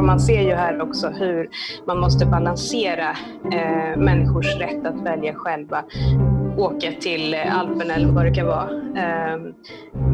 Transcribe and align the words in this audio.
Och 0.00 0.06
man 0.06 0.20
ser 0.20 0.42
ju 0.42 0.54
här 0.54 0.82
också 0.82 1.08
hur 1.08 1.48
man 1.86 1.98
måste 1.98 2.26
balansera 2.26 3.10
eh, 3.52 3.98
människors 3.98 4.56
rätt 4.56 4.86
att 4.86 5.00
välja 5.06 5.34
själva 5.34 5.84
åka 6.58 6.92
till 7.00 7.34
Alperna 7.34 7.94
eller 7.94 8.12
vad 8.12 8.24
det 8.24 8.34
kan 8.34 8.46
vara, 8.46 8.70
eh, 8.96 9.38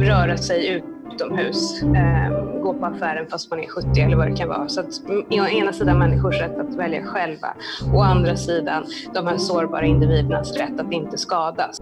röra 0.00 0.36
sig 0.36 0.82
utomhus, 1.12 1.82
eh, 1.82 2.60
gå 2.62 2.74
på 2.74 2.86
affären 2.86 3.26
fast 3.30 3.50
man 3.50 3.60
är 3.60 3.66
70 3.66 4.00
eller 4.00 4.16
vad 4.16 4.30
det 4.30 4.36
kan 4.36 4.48
vara. 4.48 4.68
Så 4.68 4.80
att 4.80 4.86
å 5.30 5.46
ena 5.46 5.72
sidan 5.72 5.98
människors 5.98 6.40
rätt 6.40 6.58
att 6.58 6.74
välja 6.74 7.02
själva, 7.06 7.48
å 7.94 8.00
andra 8.00 8.36
sidan 8.36 8.84
de 9.14 9.26
här 9.26 9.36
sårbara 9.36 9.86
individernas 9.86 10.56
rätt 10.56 10.80
att 10.80 10.92
inte 10.92 11.18
skadas. 11.18 11.80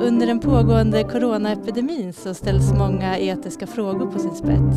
Under 0.00 0.26
den 0.26 0.40
pågående 0.40 1.04
coronaepidemin 1.04 2.12
så 2.12 2.34
ställs 2.34 2.72
många 2.72 3.18
etiska 3.18 3.66
frågor 3.66 4.10
på 4.10 4.18
sin 4.18 4.34
spets. 4.34 4.76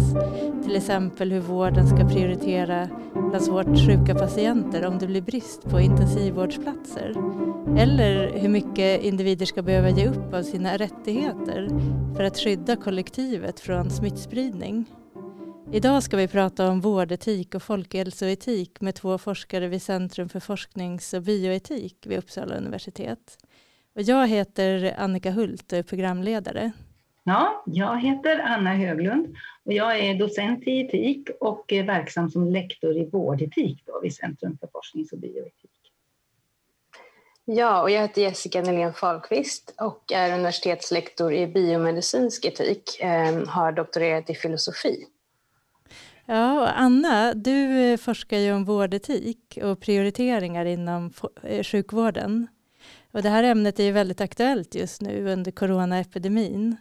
Till 0.64 0.76
exempel 0.76 1.32
hur 1.32 1.40
vården 1.40 1.88
ska 1.88 2.10
prioritera 2.10 2.90
bland 3.14 3.44
svårt 3.44 3.88
sjuka 3.88 4.16
patienter 4.16 4.86
om 4.86 4.98
det 4.98 5.08
blir 5.08 5.22
brist 5.22 5.62
på 5.70 5.80
intensivvårdsplatser. 5.80 7.16
Eller 7.78 8.32
hur 8.40 8.50
mycket 8.50 9.04
individer 9.04 9.46
ska 9.46 9.62
behöva 9.62 9.90
ge 9.90 10.08
upp 10.08 10.34
av 10.34 10.44
sina 10.44 10.78
rättigheter 10.78 11.70
för 12.16 12.24
att 12.24 12.38
skydda 12.38 12.76
kollektivet 12.76 13.60
från 13.60 13.90
smittspridning. 13.90 14.86
Idag 15.74 16.04
ska 16.04 16.18
vi 16.18 16.28
prata 16.28 16.70
om 16.70 16.82
vårdetik 16.82 17.56
och 17.56 17.64
folkhälsoetik 17.64 18.82
med 18.82 18.96
två 18.96 19.18
forskare 19.18 19.68
vid 19.68 19.82
Centrum 19.82 20.30
för 20.30 20.40
forsknings 20.40 21.14
och 21.14 21.22
bioetik 21.22 21.98
vid 22.06 22.18
Uppsala 22.18 22.56
universitet. 22.56 23.38
Och 23.94 24.02
jag 24.02 24.28
heter 24.28 24.96
Annika 24.98 25.32
Hult 25.32 25.72
och 25.72 25.80
är 25.80 25.84
programledare. 25.84 26.72
Ja, 27.24 27.64
jag 27.66 28.02
heter 28.02 28.40
Anna 28.40 28.74
Höglund 28.74 29.36
och 29.64 29.74
jag 29.74 30.00
är 30.00 30.16
docent 30.16 30.68
i 30.68 30.80
etik 30.80 31.30
och 31.40 31.74
är 31.74 31.84
verksam 31.84 32.30
som 32.30 32.52
lektor 32.52 32.98
i 32.98 33.10
vårdetik 33.10 33.84
då 33.86 34.00
vid 34.04 34.16
Centrum 34.16 34.58
för 34.58 34.68
forsknings 34.68 35.12
och 35.12 35.20
bioetik. 35.20 35.72
Ja, 37.46 37.82
och 37.82 37.92
jag 37.92 38.02
heter 38.02 38.22
Jessica 38.22 38.62
Nelén 38.62 38.94
Fahlqvist 38.94 39.76
och 39.78 40.12
är 40.12 40.34
universitetslektor 40.34 41.34
i 41.34 41.48
biomedicinsk 41.48 42.46
etik, 42.46 43.00
eh, 43.00 43.48
har 43.48 43.72
doktorerat 43.72 44.30
i 44.30 44.36
filosofi. 44.36 45.06
Ja, 46.26 46.62
och 46.62 46.80
Anna, 46.80 47.34
du 47.34 47.98
forskar 47.98 48.38
ju 48.38 48.54
om 48.54 48.66
vårdetik 48.66 49.60
och 49.64 49.80
prioriteringar 49.80 50.66
inom 50.66 51.14
eh, 51.44 51.64
sjukvården. 51.64 52.48
Och 53.12 53.22
det 53.22 53.30
här 53.30 53.44
ämnet 53.44 53.80
är 53.80 53.84
ju 53.84 53.92
väldigt 53.92 54.22
aktuellt 54.22 54.76
just 54.76 55.02
nu 55.02 55.28
under 55.28 55.52
coronaepidemin. 55.52 56.76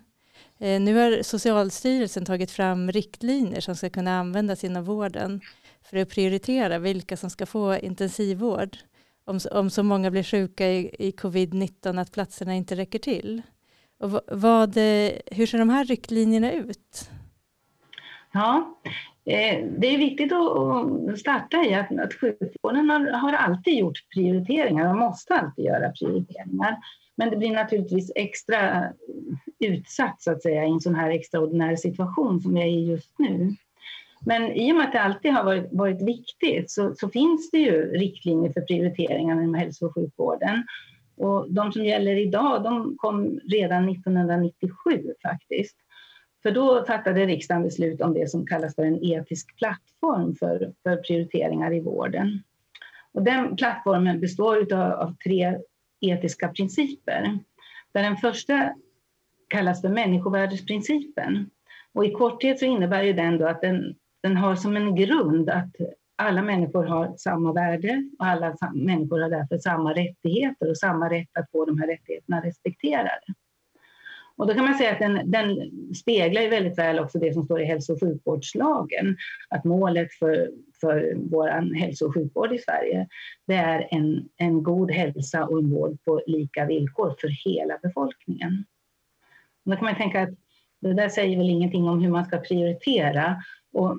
Eh, 0.59 0.81
nu 0.81 0.95
har 0.95 1.23
Socialstyrelsen 1.23 2.25
tagit 2.25 2.50
fram 2.50 2.92
riktlinjer 2.92 3.61
som 3.61 3.77
ska 3.77 3.91
kunna 3.91 4.19
användas 4.19 4.64
inom 4.64 4.84
vården 4.84 5.41
för 5.83 5.97
att 5.97 6.08
prioritera 6.08 6.78
vilka 6.78 7.17
som 7.17 7.31
ska 7.31 7.47
få 7.47 7.77
intensivvård 7.77 8.77
om, 9.25 9.41
om 9.53 9.70
så 9.70 9.83
många 9.83 10.11
blir 10.11 10.23
sjuka 10.23 10.69
i, 10.69 10.97
i 10.98 11.11
covid-19 11.11 12.01
att 12.01 12.12
platserna 12.12 12.55
inte 12.55 12.77
räcker 12.77 12.98
till. 12.98 13.42
Och 13.98 14.20
vad, 14.27 14.77
eh, 14.77 15.11
hur 15.27 15.47
ser 15.47 15.58
de 15.58 15.70
här 15.70 15.84
riktlinjerna 15.84 16.53
ut? 16.53 17.11
Ja, 18.33 18.81
Eh, 19.25 19.65
det 19.79 19.95
är 19.95 19.99
viktigt 19.99 20.33
att 20.33 21.19
starta 21.19 21.65
i 21.65 21.75
att, 21.75 21.99
att 21.99 22.15
sjukvården 22.15 22.91
har, 22.91 23.13
har 23.13 23.33
alltid 23.33 23.79
gjort 23.79 23.99
prioriteringar 24.15 24.91
och 24.91 24.97
måste 24.97 25.35
alltid 25.35 25.65
göra 25.65 25.91
prioriteringar. 25.91 26.77
Men 27.15 27.31
det 27.31 27.37
blir 27.37 27.51
naturligtvis 27.51 28.13
extra 28.15 28.89
utsatt 29.59 30.23
så 30.23 30.33
att 30.33 30.43
säga 30.43 30.67
i 30.67 30.71
en 30.71 30.81
sån 30.81 30.95
här 30.95 31.11
extraordinär 31.11 31.77
situation 31.77 32.41
som 32.41 32.55
vi 32.55 32.61
är 32.61 32.67
i 32.67 32.87
just 32.87 33.19
nu. 33.19 33.57
Men 34.27 34.53
i 34.53 34.73
och 34.73 34.77
med 34.77 34.87
att 34.87 34.93
det 34.93 35.01
alltid 35.01 35.33
har 35.33 35.45
varit, 35.45 35.69
varit 35.73 36.03
viktigt 36.03 36.71
så, 36.71 36.95
så, 36.95 37.09
finns 37.09 37.51
det 37.51 37.59
ju 37.59 37.93
riktlinjer 37.93 38.53
för 38.53 38.61
prioriteringar 38.61 39.43
inom 39.43 39.55
hälso 39.55 39.87
och 39.87 39.95
sjukvården. 39.95 40.67
Och 41.17 41.53
de 41.53 41.73
som 41.73 41.85
gäller 41.85 42.17
idag 42.17 42.63
de 42.63 42.97
kom 42.98 43.41
redan 43.51 43.89
1997 43.89 45.14
faktiskt. 45.23 45.77
För 46.42 46.51
då 46.51 46.84
fattade 46.84 47.27
riksdagen 47.27 47.62
beslut 47.62 48.01
om 48.01 48.14
det 48.14 48.30
som 48.30 48.46
kallas 48.46 48.74
för 48.74 48.83
en 48.83 49.05
etisk 49.05 49.56
plattform 49.56 50.34
för, 50.34 50.73
för 50.83 50.96
prioriteringar 50.96 51.74
i 51.74 51.80
vården. 51.80 52.42
Och 53.12 53.23
den 53.23 53.56
plattformen 53.56 54.20
består 54.20 54.73
av, 54.74 54.92
av 54.92 55.17
tre 55.24 55.58
etiska 56.00 56.48
principer. 56.48 57.39
Där 57.92 58.02
den 58.02 58.17
första 58.17 58.74
kallas 59.48 59.80
för 59.80 59.89
människovärdesprincipen. 59.89 61.50
Och 61.92 62.05
I 62.05 62.12
korthet 62.12 62.58
så 62.58 62.64
innebär 62.64 63.02
ju 63.02 63.12
den 63.12 63.39
då 63.39 63.46
att 63.46 63.61
den, 63.61 63.95
den 64.23 64.36
har 64.36 64.56
som 64.56 64.77
en 64.77 64.95
grund 64.95 65.50
att 65.50 65.77
alla 66.17 66.42
människor 66.42 66.84
har 66.84 67.17
samma 67.17 67.52
värde 67.52 68.08
och 68.18 68.27
alla 68.27 68.56
människor 68.74 69.20
har 69.20 69.30
därför 69.30 69.58
samma 69.58 69.95
rättigheter 69.95 70.70
och 70.70 70.79
samma 70.79 71.11
rätt 71.11 71.29
att 71.33 71.50
få 71.50 71.64
de 71.64 71.80
här 71.80 71.86
rättigheterna 71.86 72.40
respekterade. 72.40 73.20
Och 74.40 74.46
då 74.46 74.55
kan 74.55 74.64
man 74.64 74.74
säga 74.74 74.92
att 74.92 74.98
den, 74.98 75.30
den 75.30 75.70
speglar 75.95 76.42
ju 76.42 76.48
väldigt 76.48 76.78
väl 76.78 76.98
också 76.98 77.18
det 77.18 77.34
som 77.34 77.45
står 77.45 77.61
i 77.61 77.64
hälso 77.64 77.92
och 77.92 78.01
sjukvårdslagen. 78.01 79.17
Att 79.48 79.64
målet 79.64 80.12
för, 80.12 80.51
för 80.80 81.14
vår 81.30 81.74
hälso 81.74 82.06
och 82.06 82.14
sjukvård 82.14 82.52
i 82.52 82.58
Sverige 82.58 83.08
det 83.46 83.55
är 83.55 83.89
en, 83.90 84.29
en 84.36 84.62
god 84.62 84.90
hälsa 84.90 85.45
och 85.45 85.58
en 85.58 85.70
vård 85.70 85.98
på 86.05 86.23
lika 86.27 86.64
villkor 86.64 87.14
för 87.20 87.29
hela 87.45 87.79
befolkningen. 87.83 88.64
Och 89.64 89.70
då 89.70 89.77
kan 89.77 89.84
man 89.84 89.96
tänka 89.96 90.23
att 90.23 90.34
det 90.80 90.95
där 90.95 91.08
säger 91.08 91.36
väl 91.36 91.50
ingenting 91.50 91.89
om 91.89 92.00
hur 92.00 92.11
man 92.11 92.24
ska 92.24 92.39
prioritera. 92.39 93.42
Och 93.73 93.98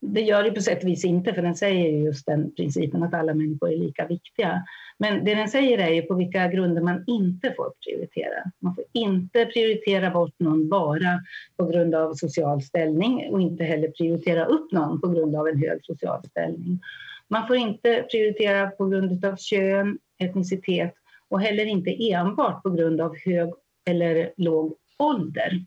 det 0.00 0.20
gör 0.20 0.42
det 0.42 0.50
på 0.50 0.60
sätt 0.60 0.82
och 0.82 0.88
vis 0.88 1.04
inte, 1.04 1.34
för 1.34 1.42
den 1.42 1.54
säger 1.54 1.88
just 1.88 2.26
den 2.26 2.54
principen 2.54 3.02
att 3.02 3.14
alla 3.14 3.34
människor 3.34 3.72
är 3.72 3.76
lika 3.76 4.06
viktiga. 4.06 4.64
Men 4.98 5.24
det 5.24 5.34
den 5.34 5.48
säger 5.48 5.78
är 5.78 5.90
ju 5.90 6.02
på 6.02 6.14
vilka 6.14 6.48
grunder 6.48 6.82
man 6.82 7.04
inte 7.06 7.54
får 7.56 7.72
prioritera. 7.84 8.52
Man 8.58 8.74
får 8.74 8.84
inte 8.92 9.46
prioritera 9.46 10.10
bort 10.10 10.34
någon 10.38 10.68
bara 10.68 11.20
på 11.56 11.66
grund 11.66 11.94
av 11.94 12.14
social 12.14 12.62
ställning 12.62 13.28
och 13.30 13.40
inte 13.40 13.64
heller 13.64 13.88
prioritera 13.88 14.44
upp 14.44 14.72
någon 14.72 15.00
på 15.00 15.08
grund 15.08 15.36
av 15.36 15.48
en 15.48 15.58
hög 15.58 15.84
social 15.84 16.24
ställning. 16.30 16.80
Man 17.28 17.46
får 17.46 17.56
inte 17.56 18.06
prioritera 18.10 18.70
på 18.70 18.86
grund 18.86 19.24
av 19.24 19.36
kön, 19.36 19.98
etnicitet 20.18 20.94
och 21.28 21.40
heller 21.40 21.64
inte 21.66 22.12
enbart 22.12 22.62
på 22.62 22.70
grund 22.70 23.00
av 23.00 23.16
hög 23.24 23.52
eller 23.86 24.32
låg 24.36 24.74
ålder. 24.98 25.60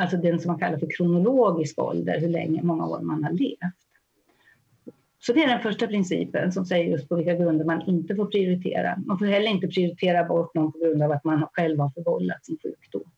Alltså 0.00 0.16
den 0.16 0.40
som 0.40 0.50
man 0.50 0.58
kallar 0.58 0.78
för 0.78 0.90
kronologisk 0.96 1.78
ålder, 1.78 2.20
hur 2.20 2.28
länge, 2.28 2.62
många 2.62 2.86
år 2.86 3.00
man 3.00 3.24
har 3.24 3.32
levt. 3.32 3.58
Så 5.18 5.32
det 5.32 5.42
är 5.42 5.48
den 5.48 5.60
första 5.60 5.86
principen 5.86 6.52
som 6.52 6.66
säger 6.66 6.90
just 6.90 7.08
på 7.08 7.16
vilka 7.16 7.34
grunder 7.34 7.64
man 7.64 7.82
inte 7.82 8.14
får 8.14 8.26
prioritera. 8.26 8.96
Man 9.06 9.18
får 9.18 9.26
heller 9.26 9.48
inte 9.48 9.68
prioritera 9.68 10.24
bort 10.24 10.54
någon 10.54 10.72
på 10.72 10.78
grund 10.78 11.02
av 11.02 11.12
att 11.12 11.24
man 11.24 11.46
själv 11.52 11.80
har 11.80 11.90
förvållat 11.90 12.44
sin 12.44 12.58
sjukdom. 12.62 13.10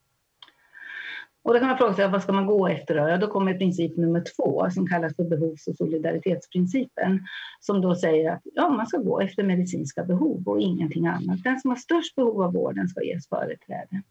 Och 1.43 1.53
då 1.54 1.59
kan 1.59 1.69
man 1.69 1.78
fråga 1.78 1.94
sig 1.94 2.09
vad 2.09 2.22
ska 2.22 2.32
man 2.32 2.47
gå 2.47 2.69
efter? 2.69 2.94
Då? 2.94 3.09
Ja, 3.09 3.16
då 3.16 3.26
kommer 3.26 3.54
princip 3.54 3.97
nummer 3.97 4.25
två 4.37 4.70
som 4.70 4.87
kallas 4.87 5.16
för 5.16 5.25
behovs 5.25 5.66
och 5.66 5.76
solidaritetsprincipen 5.76 7.20
som 7.60 7.81
då 7.81 7.94
säger 7.94 8.32
att 8.32 8.43
ja, 8.54 8.69
man 8.69 8.87
ska 8.87 8.99
gå 8.99 9.20
efter 9.20 9.43
medicinska 9.43 10.04
behov 10.04 10.49
och 10.49 10.60
ingenting 10.60 11.06
annat. 11.06 11.43
Den 11.44 11.60
som 11.60 11.70
har 11.70 11.76
störst 11.76 12.14
behov 12.14 12.43
av 12.43 12.53
vården 12.53 12.88
ska 12.88 13.03
ges 13.03 13.28
företräde. 13.28 14.03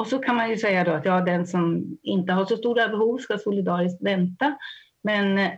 Och 0.00 0.06
så 0.06 0.18
kan 0.18 0.36
man 0.36 0.50
ju 0.50 0.56
säga 0.56 0.84
då 0.84 0.90
att 0.90 1.04
ja, 1.04 1.20
den 1.20 1.46
som 1.46 1.98
inte 2.02 2.32
har 2.32 2.44
så 2.44 2.56
stora 2.56 2.88
behov 2.88 3.18
ska 3.18 3.38
solidariskt 3.38 4.02
vänta. 4.02 4.58
Men 5.02 5.38
eh, 5.38 5.50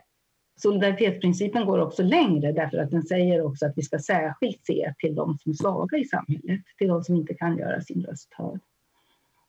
solidaritetsprincipen 0.57 1.67
går 1.67 1.79
också 1.79 2.03
längre 2.03 2.53
därför 2.53 2.79
att 2.79 2.91
den 2.91 3.03
säger 3.03 3.47
också 3.47 3.67
att 3.67 3.73
vi 3.77 3.83
ska 3.83 3.99
särskilt 3.99 4.67
se 4.67 4.95
till 4.99 5.15
de 5.15 5.39
som 5.39 5.53
är 5.53 5.57
svaga 5.57 5.99
i 5.99 6.05
samhället, 6.05 6.61
till 6.79 6.89
de 6.89 7.05
som 7.05 7.17
inte 7.17 7.35
kan 7.35 7.59
göra 7.59 7.81
sin 7.81 8.07
röst 8.07 8.29
hörd. 8.35 8.61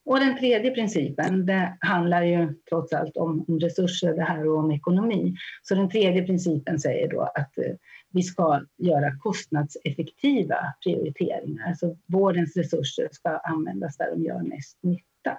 Och 0.05 0.19
den 0.19 0.37
tredje 0.37 0.71
principen, 0.71 1.45
det 1.45 1.77
handlar 1.79 2.23
ju 2.23 2.53
trots 2.69 2.93
allt 2.93 3.17
om, 3.17 3.45
resurser 3.61 4.13
det 4.13 4.23
här 4.23 4.47
och 4.47 4.57
om 4.57 4.71
ekonomi. 4.71 5.35
Så 5.61 5.75
den 5.75 5.89
tredje 5.89 6.23
principen 6.23 6.79
säger 6.79 7.09
då 7.09 7.21
att 7.21 7.57
eh, 7.57 7.73
vi 8.13 8.23
ska 8.23 8.61
göra 8.77 9.17
kostnadseffektiva 9.19 10.57
prioriteringar. 10.83 11.73
Så 11.73 11.97
vårdens 12.05 12.57
resurser 12.57 13.09
ska 13.11 13.29
användas 13.37 13.97
där 13.97 14.15
de 14.15 14.23
gör 14.23 14.41
mest 14.41 14.77
nytta. 14.81 15.37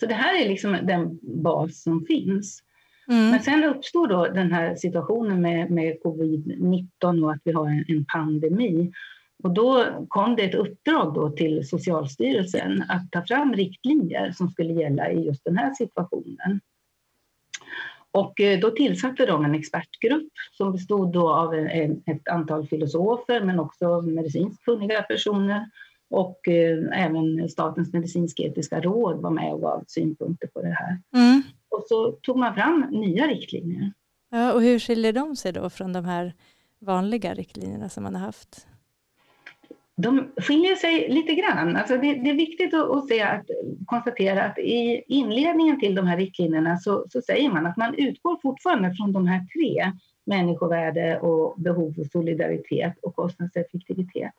Så 0.00 0.06
det 0.06 0.14
här 0.14 0.44
är 0.44 0.48
liksom 0.48 0.78
den 0.82 1.18
bas 1.22 1.82
som 1.82 2.04
finns. 2.06 2.62
Mm. 3.08 3.30
Men 3.30 3.40
sen 3.40 3.64
uppstår 3.64 4.08
då 4.08 4.26
den 4.26 4.52
här 4.52 4.74
situationen 4.74 5.40
med, 5.40 5.70
med 5.70 5.96
covid-19 6.04 7.24
och 7.24 7.32
att 7.32 7.40
vi 7.44 7.52
har 7.52 7.66
en, 7.68 7.84
en, 7.88 8.04
pandemi. 8.04 8.92
Och 9.42 9.54
då 9.54 9.86
kom 10.08 10.36
det 10.36 10.42
ett 10.42 10.54
uppdrag 10.54 11.14
då 11.14 11.30
till 11.30 11.68
Socialstyrelsen 11.68 12.84
att 12.88 13.12
ta 13.12 13.22
fram 13.22 13.54
riktlinjer 13.54 14.32
som 14.32 14.48
skulle 14.48 14.72
gälla 14.72 15.10
i 15.10 15.24
just 15.24 15.44
den 15.44 15.56
här 15.56 15.74
situationen. 15.74 16.60
Och 18.12 18.40
eh, 18.40 18.60
då 18.60 18.70
tillsatte 18.70 19.26
de 19.26 19.44
en 19.44 19.54
expertgrupp 19.54 20.32
som 20.52 20.72
bestod 20.72 21.12
då 21.12 21.32
av 21.32 21.54
en, 21.54 22.02
ett 22.06 22.28
antal 22.28 22.66
filosofer 22.66 23.40
men 23.40 23.60
också 23.60 24.00
medicinskt 24.00 24.64
kunniga 24.64 25.02
personer 25.02 25.70
och 26.10 26.48
eh, 26.48 27.04
även 27.04 27.48
Statens 27.48 27.92
medicinsk-etiska 27.92 28.80
råd 28.80 29.22
var 29.22 29.30
med 29.30 29.52
och 29.52 29.60
gav 29.60 29.84
synpunkter 29.86 30.48
på 30.48 30.62
det 30.62 30.76
här. 30.78 30.98
Mm. 31.14 31.42
Och 31.68 31.84
så 31.88 32.12
tog 32.12 32.36
man 32.36 32.54
fram 32.54 32.86
nya 32.90 33.26
riktlinjer. 33.26 33.92
Ja, 34.30 34.52
och 34.52 34.62
hur 34.62 34.78
skiljer 34.78 35.12
de 35.12 35.36
sig 35.36 35.52
då 35.52 35.70
från 35.70 35.92
de 35.92 36.04
här 36.04 36.34
vanliga 36.78 37.34
riktlinjerna 37.34 37.88
som 37.88 38.02
man 38.02 38.14
har 38.14 38.22
haft? 38.22 38.66
De 40.02 40.32
skiljer 40.36 40.74
sig 40.74 41.08
lite 41.08 41.34
grann. 41.34 41.76
Alltså 41.76 41.96
det, 41.96 42.14
det 42.14 42.30
är 42.30 42.34
viktigt 42.34 42.74
att, 42.74 42.90
att, 42.90 43.08
se 43.08 43.22
att, 43.22 43.46
konstatera 43.86 44.44
att 44.44 44.58
i 44.58 45.04
inledningen 45.08 45.80
till 45.80 45.94
de 45.94 46.06
här 46.06 46.16
riktlinjerna 46.16 46.76
så, 46.76 47.06
så 47.08 47.22
säger 47.22 47.50
man 47.50 47.66
att 47.66 47.76
man 47.76 47.94
utgår 47.94 48.38
fortfarande 48.42 48.94
från 48.94 49.12
de 49.12 49.26
här 49.26 49.40
tre 49.40 49.92
människovärde 50.26 51.18
och 51.20 51.60
behov 51.60 51.94
av 52.00 52.04
solidaritet 52.04 52.94
och 53.02 53.16
kostnadseffektivitet. 53.16 54.32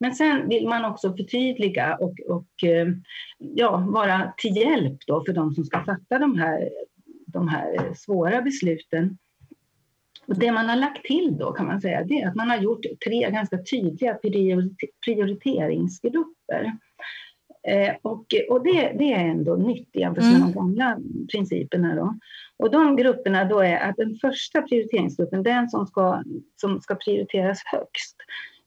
Men 0.00 0.14
sen 0.14 0.48
vill 0.48 0.68
man 0.68 0.84
också 0.84 1.16
förtydliga 1.16 1.96
och, 1.96 2.20
och 2.28 2.64
eh, 2.64 2.88
ja, 3.38 3.86
vara 3.88 4.32
till 4.36 4.56
hjälp 4.56 4.98
då 5.06 5.24
för 5.24 5.32
de 5.32 5.54
som 5.54 5.64
ska 5.64 5.84
fatta 5.84 6.18
de 6.18 6.38
här, 6.38 6.70
de 7.26 7.48
här 7.48 7.94
svåra 7.94 8.42
besluten. 8.42 9.18
Och 10.26 10.38
det 10.38 10.52
man 10.52 10.68
har 10.68 10.76
lagt 10.76 11.04
till 11.04 11.36
då 11.38 11.52
kan 11.52 11.66
man 11.66 11.80
säga 11.80 12.04
det 12.04 12.20
är 12.20 12.28
att 12.28 12.34
man 12.34 12.50
har 12.50 12.56
gjort 12.56 12.80
tre 13.06 13.30
ganska 13.30 13.58
tydliga 13.70 14.18
prioriteringsgrupper. 15.04 16.72
Eh, 17.68 17.94
och, 18.02 18.26
och 18.50 18.64
det, 18.64 18.92
det, 18.98 19.12
är 19.12 19.28
ändå 19.28 19.56
nytt 19.56 19.88
jämfört 19.92 20.24
med 20.24 20.34
mm. 20.34 20.52
de 20.52 20.54
gamla 20.54 20.98
principerna. 21.32 21.94
Då. 21.94 22.18
Och 22.56 22.70
de 22.70 22.96
grupperna 22.96 23.44
då 23.44 23.60
är 23.60 23.76
att 23.76 23.96
den 23.96 24.14
första 24.14 24.62
prioriteringsgruppen, 24.62 25.42
den 25.42 25.68
som 25.68 25.86
ska, 25.86 26.22
som 26.60 26.80
ska 26.80 26.94
prioriteras 26.94 27.62
högst, 27.64 28.16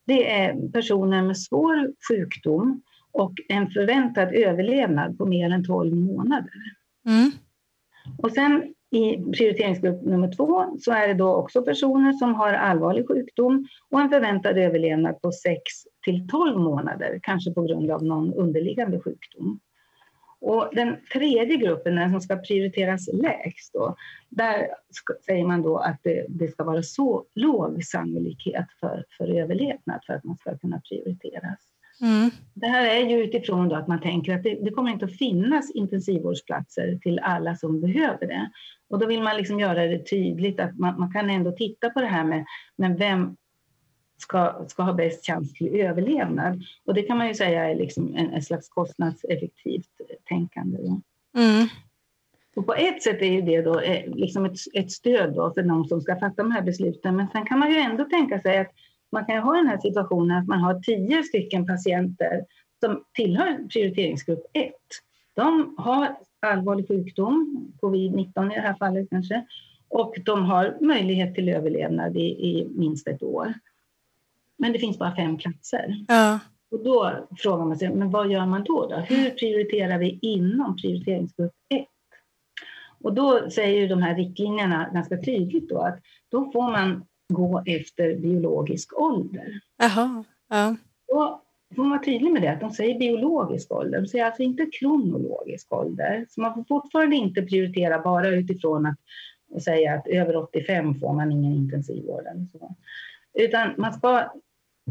det 0.05 0.31
är 0.31 0.71
personer 0.71 1.21
med 1.21 1.37
svår 1.37 1.91
sjukdom 2.09 2.81
och 3.11 3.33
en 3.49 3.69
förväntad 3.69 4.33
överlevnad 4.33 5.17
på 5.17 5.25
mer 5.25 5.49
än 5.49 5.65
12 5.65 5.95
månader. 5.95 6.61
Mm. 7.07 7.31
Och 8.17 8.31
sen 8.31 8.74
i 8.95 9.23
prioriteringsgrupp 9.37 10.01
nummer 10.01 10.31
två 10.35 10.77
så 10.79 10.91
är 10.91 11.07
det 11.07 11.13
då 11.13 11.35
också 11.35 11.61
personer 11.61 12.13
som 12.13 12.35
har 12.35 12.53
allvarlig 12.53 13.07
sjukdom 13.07 13.67
och 13.89 14.01
en 14.01 14.09
förväntad 14.09 14.57
överlevnad 14.57 15.21
på 15.21 15.31
6 15.31 15.61
till 16.05 16.27
12 16.27 16.59
månader, 16.59 17.19
kanske 17.23 17.53
på 17.53 17.61
grund 17.61 17.91
av 17.91 18.03
någon 18.03 18.33
underliggande 18.33 18.99
sjukdom. 18.99 19.59
Och 20.41 20.69
den 20.71 20.95
tredje 21.13 21.57
gruppen, 21.57 21.95
den 21.95 22.11
som 22.11 22.21
ska 22.21 22.35
prioriteras 22.35 23.09
lägst, 23.13 23.73
då, 23.73 23.95
där 24.29 24.67
ska, 24.89 25.13
säger 25.25 25.45
man 25.45 25.61
då 25.61 25.77
att 25.77 25.99
det, 26.03 26.25
det, 26.29 26.47
ska 26.47 26.63
vara 26.63 26.83
så 26.83 27.25
låg 27.35 27.83
sannolikhet 27.83 28.67
för, 28.79 29.05
för 29.17 29.27
överlevnad 29.27 29.99
för 30.05 30.13
att 30.13 30.23
man 30.23 30.37
ska 30.37 30.57
kunna 30.57 30.81
prioriteras. 30.89 31.59
Mm. 32.01 32.31
Det 32.53 32.67
här 32.67 32.85
är 32.85 33.09
ju 33.09 33.23
utifrån 33.23 33.69
då 33.69 33.75
att 33.75 33.87
man 33.87 34.01
tänker 34.01 34.35
att 34.35 34.43
det, 34.43 34.57
det, 34.61 34.71
kommer 34.71 34.91
inte 34.91 35.05
att 35.05 35.17
finnas 35.17 35.71
intensivvårdsplatser 35.71 36.99
till 37.01 37.19
alla 37.19 37.55
som 37.55 37.81
behöver 37.81 38.27
det. 38.27 38.51
Och 38.89 38.99
då 38.99 39.05
vill 39.05 39.23
man 39.23 39.37
liksom 39.37 39.59
göra 39.59 39.87
det 39.87 40.09
tydligt 40.09 40.59
att 40.59 40.77
man, 40.77 40.99
man 40.99 41.11
kan 41.11 41.29
ändå 41.29 41.51
titta 41.51 41.89
på 41.89 42.01
det 42.01 42.07
här 42.07 42.23
med 42.23 42.45
men 42.75 42.95
vem 42.95 43.35
ska, 44.17 44.65
ska 44.67 44.83
ha 44.83 44.93
bäst 44.93 45.25
chans 45.25 45.53
till 45.53 45.75
överlevnad. 45.75 46.63
Och 46.85 46.93
det 46.93 47.01
kan 47.01 47.17
man 47.17 47.27
ju 47.27 47.33
säga 47.33 47.69
är 47.69 47.75
liksom 47.75 48.15
en, 48.15 48.29
en 48.29 48.41
slags 48.41 48.69
kostnadseffektivt 48.69 49.89
tänkande. 50.23 50.77
Mm. 51.37 51.67
Och 52.55 52.65
på 52.65 52.73
ett 52.73 53.03
sätt 53.03 53.21
är 53.21 53.41
det 53.41 53.61
då 53.61 53.79
eh, 53.79 54.15
liksom 54.15 54.45
ett, 54.45 54.57
ett 54.73 54.91
stöd 54.91 55.33
då 55.33 55.53
för 55.53 55.61
de 55.61 55.85
som 55.85 56.01
ska 56.01 56.19
fatta 56.19 56.43
de 56.43 56.51
här 56.51 56.61
besluten. 56.61 57.15
Men 57.15 57.27
sen 57.27 57.45
kan 57.45 57.59
man 57.59 57.71
ju 57.71 57.77
ändå 57.77 58.03
tänka 58.03 58.41
sig 58.41 58.57
att 58.57 58.71
man 59.11 59.25
kan 59.25 59.43
ha 59.43 59.55
den 59.55 59.67
här 59.67 59.77
situationen 59.77 60.37
att 60.37 60.47
man 60.47 60.59
har 60.59 60.79
tio 60.79 61.23
stycken 61.23 61.65
patienter 61.65 62.45
som 62.79 63.03
tillhör 63.13 63.67
prioriteringsgrupp 63.67 64.45
1. 64.53 64.73
De 65.33 65.75
har 65.77 66.17
allvarlig 66.39 66.87
sjukdom, 66.87 67.67
covid-19 67.81 68.51
i 68.51 68.55
det 68.55 68.61
här 68.61 68.75
fallet 68.79 69.09
kanske, 69.09 69.45
och 69.89 70.15
de 70.25 70.45
har 70.45 70.77
möjlighet 70.81 71.35
till 71.35 71.49
överlevnad 71.49 72.17
i, 72.17 72.25
i 72.25 72.67
minst 72.71 73.07
ett 73.07 73.23
år. 73.23 73.53
Men 74.57 74.73
det 74.73 74.79
finns 74.79 74.99
bara 74.99 75.15
fem 75.15 75.37
platser. 75.37 76.05
Ja. 76.07 76.39
Och 76.71 76.83
då 76.83 77.27
frågar 77.37 77.65
man 77.65 77.77
sig, 77.77 77.89
men 77.89 78.11
vad 78.11 78.31
gör 78.31 78.45
man 78.45 78.63
då? 78.63 78.87
då? 78.87 78.95
Hur 78.95 79.29
prioriterar 79.29 79.97
vi 79.97 80.19
inom 80.21 80.75
prioriteringsgrupp 80.75 81.53
1? 81.69 81.85
Och 83.03 83.13
då 83.13 83.49
säger 83.49 83.89
de 83.89 84.01
här 84.01 84.15
riktlinjerna 84.15 84.89
ganska 84.93 85.17
tydligt 85.17 85.69
då 85.69 85.77
att 85.77 85.99
då 86.29 86.51
får 86.51 86.71
man 86.71 87.05
gå 87.33 87.63
efter 87.65 88.15
biologisk 88.15 88.99
ålder. 88.99 89.59
Jaha, 89.77 90.23
ja. 90.49 90.75
Då 91.07 91.41
får 91.75 91.83
man 91.83 91.89
vara 91.89 92.03
tydlig 92.03 92.33
med 92.33 92.41
det, 92.41 92.51
att 92.51 92.59
de 92.59 92.71
säger 92.71 92.99
biologisk 92.99 93.71
ålder, 93.71 94.01
de 94.01 94.07
säger 94.07 94.25
alltså 94.25 94.43
inte 94.43 94.65
kronologisk 94.79 95.73
ålder. 95.73 96.25
Så 96.29 96.41
man 96.41 96.53
får 96.53 96.63
fortfarande 96.63 97.15
inte 97.15 97.41
prioritera 97.41 97.99
bara 97.99 98.27
utifrån 98.27 98.85
att 98.85 99.63
säga 99.63 99.93
att 99.93 100.07
över 100.07 100.35
85 100.35 100.99
får 100.99 101.13
man 101.13 101.31
ingen 101.31 101.53
intensivvård. 101.53 102.27
Eller 102.27 102.45
så. 102.45 102.75
Utan 103.33 103.73
man 103.77 103.93
ska, 103.93 104.31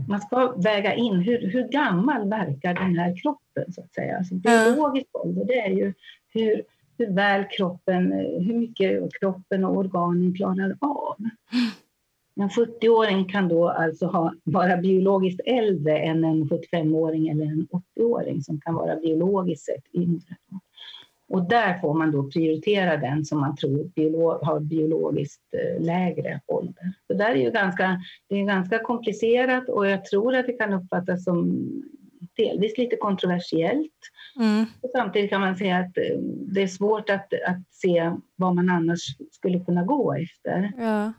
man 0.08 0.20
ska 0.20 0.52
väga 0.56 0.94
in 0.94 1.14
hur, 1.14 1.50
hur 1.50 1.68
gammal 1.68 2.28
verkar 2.28 2.74
den 2.74 2.98
här 2.98 3.16
kroppen 3.22 3.72
så 3.72 3.80
att 3.80 3.94
säga. 3.94 4.18
Alltså 4.18 4.34
biologisk 4.34 5.06
ja. 5.12 5.20
ålder, 5.20 5.44
det 5.44 5.60
är 5.60 5.70
ju 5.70 5.94
hur, 6.28 6.62
hur 6.98 7.10
väl 7.10 7.44
kroppen, 7.44 8.12
hur 8.46 8.54
mycket 8.54 9.14
kroppen 9.20 9.64
och 9.64 9.76
organen 9.76 10.34
klarar 10.34 10.76
av. 10.80 11.16
En 12.40 12.48
70-åring 12.48 13.24
kan 13.24 13.48
då 13.48 13.68
alltså 13.68 14.06
ha, 14.06 14.34
vara 14.44 14.76
biologiskt 14.76 15.40
äldre 15.46 15.98
än 15.98 16.24
en 16.24 16.44
75-åring 16.44 17.28
eller 17.28 17.44
en 17.44 17.68
80-åring 17.96 18.42
som 18.42 18.60
kan 18.60 18.74
vara 18.74 18.96
biologiskt 18.96 19.64
sett 19.64 19.94
yngre. 19.94 20.36
Och 21.28 21.48
där 21.48 21.80
får 21.80 21.94
man 21.94 22.10
då 22.10 22.30
prioritera 22.30 22.96
den 22.96 23.24
som 23.24 23.40
man 23.40 23.56
tror 23.56 23.84
biolog, 23.84 24.38
har 24.42 24.60
biologiskt 24.60 25.42
eh, 25.52 25.84
lägre 25.84 26.40
ålder. 26.46 26.92
Så 27.06 27.14
där 27.14 27.30
är 27.30 27.36
ju 27.36 27.50
ganska, 27.50 28.00
det 28.28 28.40
är 28.40 28.44
ganska 28.44 28.78
komplicerat 28.78 29.68
och 29.68 29.86
jag 29.86 30.04
tror 30.04 30.34
att 30.34 30.46
det 30.46 30.52
kan 30.52 30.72
uppfattas 30.72 31.24
som 31.24 31.66
delvis 32.36 32.78
lite 32.78 32.96
kontroversiellt. 32.96 33.92
Mm. 34.40 34.64
Och 34.80 34.90
samtidigt 34.96 35.30
kan 35.30 35.40
man 35.40 35.56
säga 35.56 35.76
att 35.76 35.98
eh, 35.98 36.18
det 36.54 36.62
är 36.62 36.66
svårt 36.66 37.10
att, 37.10 37.32
att 37.46 37.68
se 37.70 38.12
vad 38.36 38.54
man 38.54 38.70
annars 38.70 39.00
skulle 39.30 39.60
kunna 39.60 39.84
gå 39.84 40.14
efter. 40.14 40.72
Ja. 40.78 41.12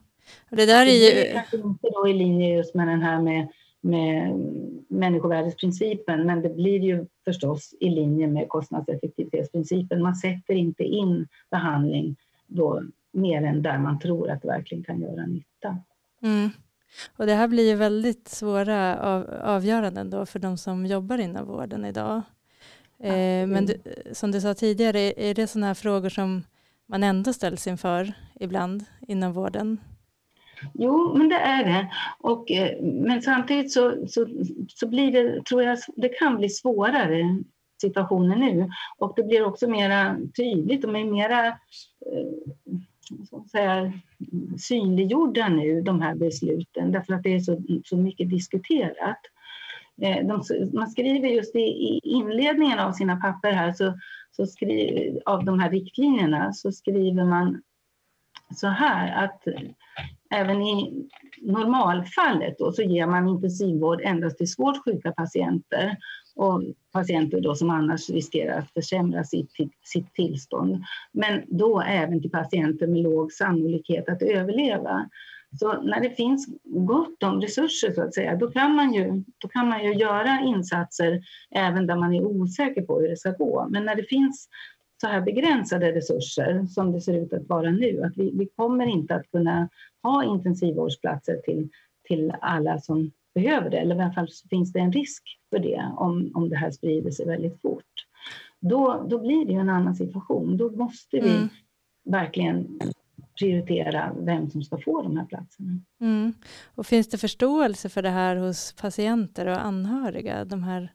Det 0.50 0.66
där 0.66 0.86
är 0.86 0.92
ju... 0.92 1.00
Det 1.00 1.30
är 1.30 1.34
kanske 1.34 1.58
inte 1.58 1.90
då 1.90 2.08
i 2.08 2.14
linje 2.14 2.56
just 2.56 2.76
med 2.76 2.88
den 2.88 3.02
här 3.02 3.22
med, 3.22 3.48
med 3.82 4.40
människovärdesprincipen, 4.88 6.26
men 6.26 6.42
det 6.42 6.50
blir 6.50 6.80
ju 6.80 7.06
förstås 7.26 7.74
i 7.80 7.90
linje 7.90 8.28
med 8.28 8.50
kostnadseffektivitetsprincipen. 8.50 10.02
Man 10.02 10.16
sätter 10.16 10.54
inte 10.54 10.84
in 10.84 11.28
behandling 11.52 12.16
då 12.48 12.84
mer 13.12 13.44
än 13.44 13.62
där 13.62 13.78
man 13.78 14.00
tror 14.00 14.30
att 14.30 14.42
det 14.42 14.48
verkligen 14.48 14.84
kan 14.84 15.02
göra 15.02 15.26
nytta. 15.26 15.78
Mm. 16.22 16.50
Och 17.18 17.26
det 17.26 17.34
här 17.34 17.48
blir 17.48 17.70
ju 17.70 17.76
väldigt 17.76 18.28
svåra 18.28 19.00
av, 19.00 19.30
avgöranden 19.44 20.10
då 20.10 20.26
för 20.26 20.40
de 20.40 20.58
som 20.58 20.86
jobbar 20.86 21.18
inom 21.18 21.48
vården 21.48 21.86
idag. 21.86 22.22
Eh, 23.00 23.48
men 23.48 23.66
du, 23.66 23.78
som 24.14 24.32
du 24.32 24.42
sa 24.42 24.54
tidigare, 24.54 25.14
är 25.18 25.34
det 25.34 25.48
sådana 25.48 25.68
här 25.68 25.74
frågor 25.74 26.10
som 26.10 26.44
man 26.86 27.04
ändå 27.04 27.34
ställs 27.34 27.68
inför 27.68 28.14
ibland 28.40 28.86
inom 29.08 29.34
vården? 29.34 29.78
Jo, 30.74 31.18
men 31.18 31.30
det 31.30 31.36
är 31.36 31.64
det. 31.64 31.92
Och, 32.20 32.52
eh, 32.52 32.82
men 32.82 33.22
samtidigt 33.22 33.72
så, 33.72 34.08
så, 34.08 34.28
så 34.68 34.88
blir 34.88 35.12
det, 35.12 35.46
tror 35.46 35.64
jag, 35.64 35.78
det 35.96 36.10
kan 36.10 36.38
bli 36.38 36.50
svårare 36.50 37.44
situationer 37.82 38.36
nu. 38.36 38.70
Och 38.98 39.14
det 39.16 39.24
blir 39.24 39.46
också 39.46 39.68
mera 39.68 40.18
tydligt, 40.36 40.82
de 40.82 40.96
är 40.96 41.06
mera 41.06 41.48
eh, 41.48 41.56
så 43.30 43.38
att 43.38 43.50
säga, 43.50 43.94
synliggjorda 44.60 45.50
nu, 45.50 45.82
de 45.82 46.02
här 46.02 46.16
besluten, 46.16 46.92
därför 46.92 47.14
att 47.14 47.24
det 47.24 47.36
är 47.36 47.40
så, 47.40 47.62
så 47.86 47.98
mycket 47.98 48.30
diskuterat. 48.30 49.20
Eh, 50.02 50.28
de, 50.28 50.44
man 50.74 50.90
skriver 50.90 51.30
just 51.30 51.56
i, 51.56 51.60
i 51.60 52.00
inledningen 52.04 52.80
av 52.80 52.92
sina 52.92 53.16
papper 53.18 53.52
här, 53.52 53.74
så, 53.74 53.94
så 54.32 54.46
skriver, 54.46 55.22
av 55.26 55.46
de 55.46 55.60
här 55.60 55.70
riktlinjerna, 55.70 56.54
så 56.54 56.72
skriver 56.72 57.24
man 57.24 57.62
så 58.56 58.68
här 58.68 59.24
att 59.24 59.48
även 60.32 60.62
i 60.62 61.08
normalfallet 61.42 62.56
då, 62.58 62.72
så 62.72 62.82
ger 62.82 63.08
man 63.08 63.28
intensivvård 63.28 64.02
endast 64.04 64.38
till 64.38 64.52
svårt 64.52 64.84
sjuka 64.86 65.12
patienter 65.12 65.98
och 66.36 66.64
patienter 66.94 67.42
då 67.42 67.56
som 67.56 67.70
annars 67.70 68.10
riskerar 68.10 68.60
att 68.60 68.72
försämra 68.72 69.24
sitt, 69.24 69.52
sitt 69.84 70.14
tillstånd. 70.14 70.84
Men 71.12 71.44
då 71.48 71.82
även 71.82 72.22
till 72.22 72.32
patienter 72.32 72.88
med 72.88 73.02
låg 73.02 73.32
sannolikhet 73.32 74.10
att 74.10 74.22
överleva. 74.22 75.10
Så 75.60 75.82
när 75.82 76.00
det 76.00 76.10
finns 76.10 76.48
gott 76.64 77.24
om 77.24 77.42
resurser 77.42 77.92
så 77.92 78.02
att 78.02 78.14
säga, 78.14 78.36
då 78.36 78.52
kan 78.52 78.76
man 78.76 78.94
ju, 78.94 79.24
då 79.38 79.48
kan 79.48 79.68
man 79.70 79.84
ju 79.84 79.94
göra 79.94 80.40
insatser 80.40 81.22
även 81.56 81.88
där 81.88 81.96
man 81.96 82.14
är 82.14 82.22
osäker 82.22 82.82
på 82.82 83.00
hur 83.00 83.10
det 83.10 83.18
ska 83.18 83.32
gå. 83.32 83.68
Men 83.70 83.86
när 83.86 83.96
det 83.96 84.04
finns 84.04 84.50
så 85.02 85.08
här 85.08 85.22
begränsade 85.22 85.92
resurser 85.92 86.66
som 86.66 86.92
det 86.92 87.02
ser 87.02 87.14
ut 87.14 87.34
att 87.34 87.48
vara 87.48 87.72
nu, 87.72 88.04
att 88.04 88.18
vi, 88.18 88.32
vi 88.38 88.48
kommer 88.56 88.86
inte 88.86 89.16
att 89.16 89.32
kunna 89.32 89.70
ha 90.06 90.24
intensivvårdsplatser 90.24 91.42
till, 91.46 91.70
till 92.08 92.34
alla 92.42 92.80
som 92.80 93.12
behöver 93.36 93.70
det, 93.70 93.78
eller 93.78 93.96
i 93.96 94.02
alla 94.02 94.14
fall 94.14 94.30
så 94.30 94.48
finns 94.48 94.72
det 94.72 94.80
en 94.80 94.92
risk 94.92 95.24
för 95.50 95.60
det 95.60 95.92
om, 95.98 96.32
om 96.34 96.50
det 96.50 96.56
här 96.56 96.72
sprider 96.72 97.12
sig 97.12 97.26
väldigt 97.26 97.62
fort. 97.62 98.06
Då, 98.60 99.06
då 99.10 99.20
blir 99.20 99.46
det 99.46 99.54
ju 99.54 99.60
en 99.60 99.70
annan 99.70 99.96
situation. 99.96 100.58
Då 100.58 100.70
måste 100.70 101.20
vi 101.20 101.36
mm. 101.36 101.50
verkligen 102.06 102.80
prioritera 103.40 104.16
vem 104.20 104.50
som 104.50 104.64
ska 104.64 104.78
få 104.78 105.02
de 105.02 105.18
här 105.18 105.26
platserna. 105.26 105.80
Mm. 106.02 106.34
Och 106.76 106.86
finns 106.86 107.10
det 107.10 107.18
förståelse 107.18 107.90
för 107.90 108.02
det 108.02 108.10
här 108.10 108.36
hos 108.36 108.74
patienter 108.74 109.46
och 109.48 109.66
anhöriga, 109.66 110.46
de 110.46 110.64
här 110.64 110.94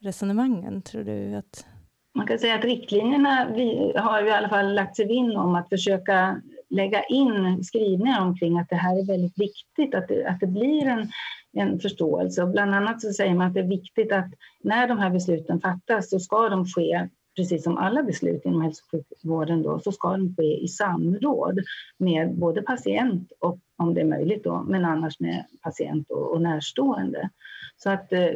resonemangen, 0.00 0.82
tror 0.82 1.04
du? 1.04 1.34
att 1.34 1.66
man 2.14 2.26
kan 2.26 2.38
säga 2.38 2.54
att 2.54 2.64
riktlinjerna 2.64 3.48
vi 3.54 3.92
har 3.96 4.26
i 4.26 4.30
alla 4.30 4.48
fall 4.48 4.74
lagt 4.74 4.96
sig 4.96 5.06
vinn 5.06 5.36
om 5.36 5.54
att 5.54 5.68
försöka 5.68 6.42
lägga 6.72 7.02
in 7.02 7.64
skrivningar 7.64 8.20
omkring 8.20 8.58
att 8.58 8.68
det 8.68 8.76
här 8.76 8.98
är 8.98 9.06
väldigt 9.06 9.38
viktigt, 9.38 9.94
att 9.94 10.08
det, 10.08 10.26
att 10.26 10.40
det 10.40 10.46
blir 10.46 10.86
en, 10.86 11.08
en 11.52 11.80
förståelse. 11.80 12.42
Och 12.42 12.48
bland 12.48 12.74
annat 12.74 13.00
så 13.00 13.12
säger 13.12 13.34
man 13.34 13.46
att 13.46 13.54
det 13.54 13.60
är 13.60 13.68
viktigt 13.68 14.12
att 14.12 14.30
när 14.62 14.88
de 14.88 14.98
här 14.98 15.10
besluten 15.10 15.60
fattas 15.60 16.10
så 16.10 16.20
ska 16.20 16.48
de 16.48 16.64
ske 16.64 17.08
precis 17.36 17.64
som 17.64 17.76
alla 17.76 18.02
beslut 18.02 18.44
inom 18.44 18.62
hälso 18.62 18.82
och 18.84 18.90
sjukvården 18.90 19.62
då, 19.62 19.78
så 19.78 19.92
ska 19.92 20.10
de 20.10 20.34
ske 20.36 20.64
i 20.64 20.68
samråd 20.68 21.58
med 21.98 22.34
både 22.34 22.62
patient 22.62 23.32
och 23.40 23.58
om 23.76 23.94
det 23.94 24.00
är 24.00 24.04
möjligt 24.04 24.44
då, 24.44 24.62
men 24.68 24.84
annars 24.84 25.20
med 25.20 25.44
patient 25.60 26.10
och, 26.10 26.32
och 26.32 26.42
närstående. 26.42 27.30
Så 27.76 27.90
att 27.90 28.12
eh, 28.12 28.30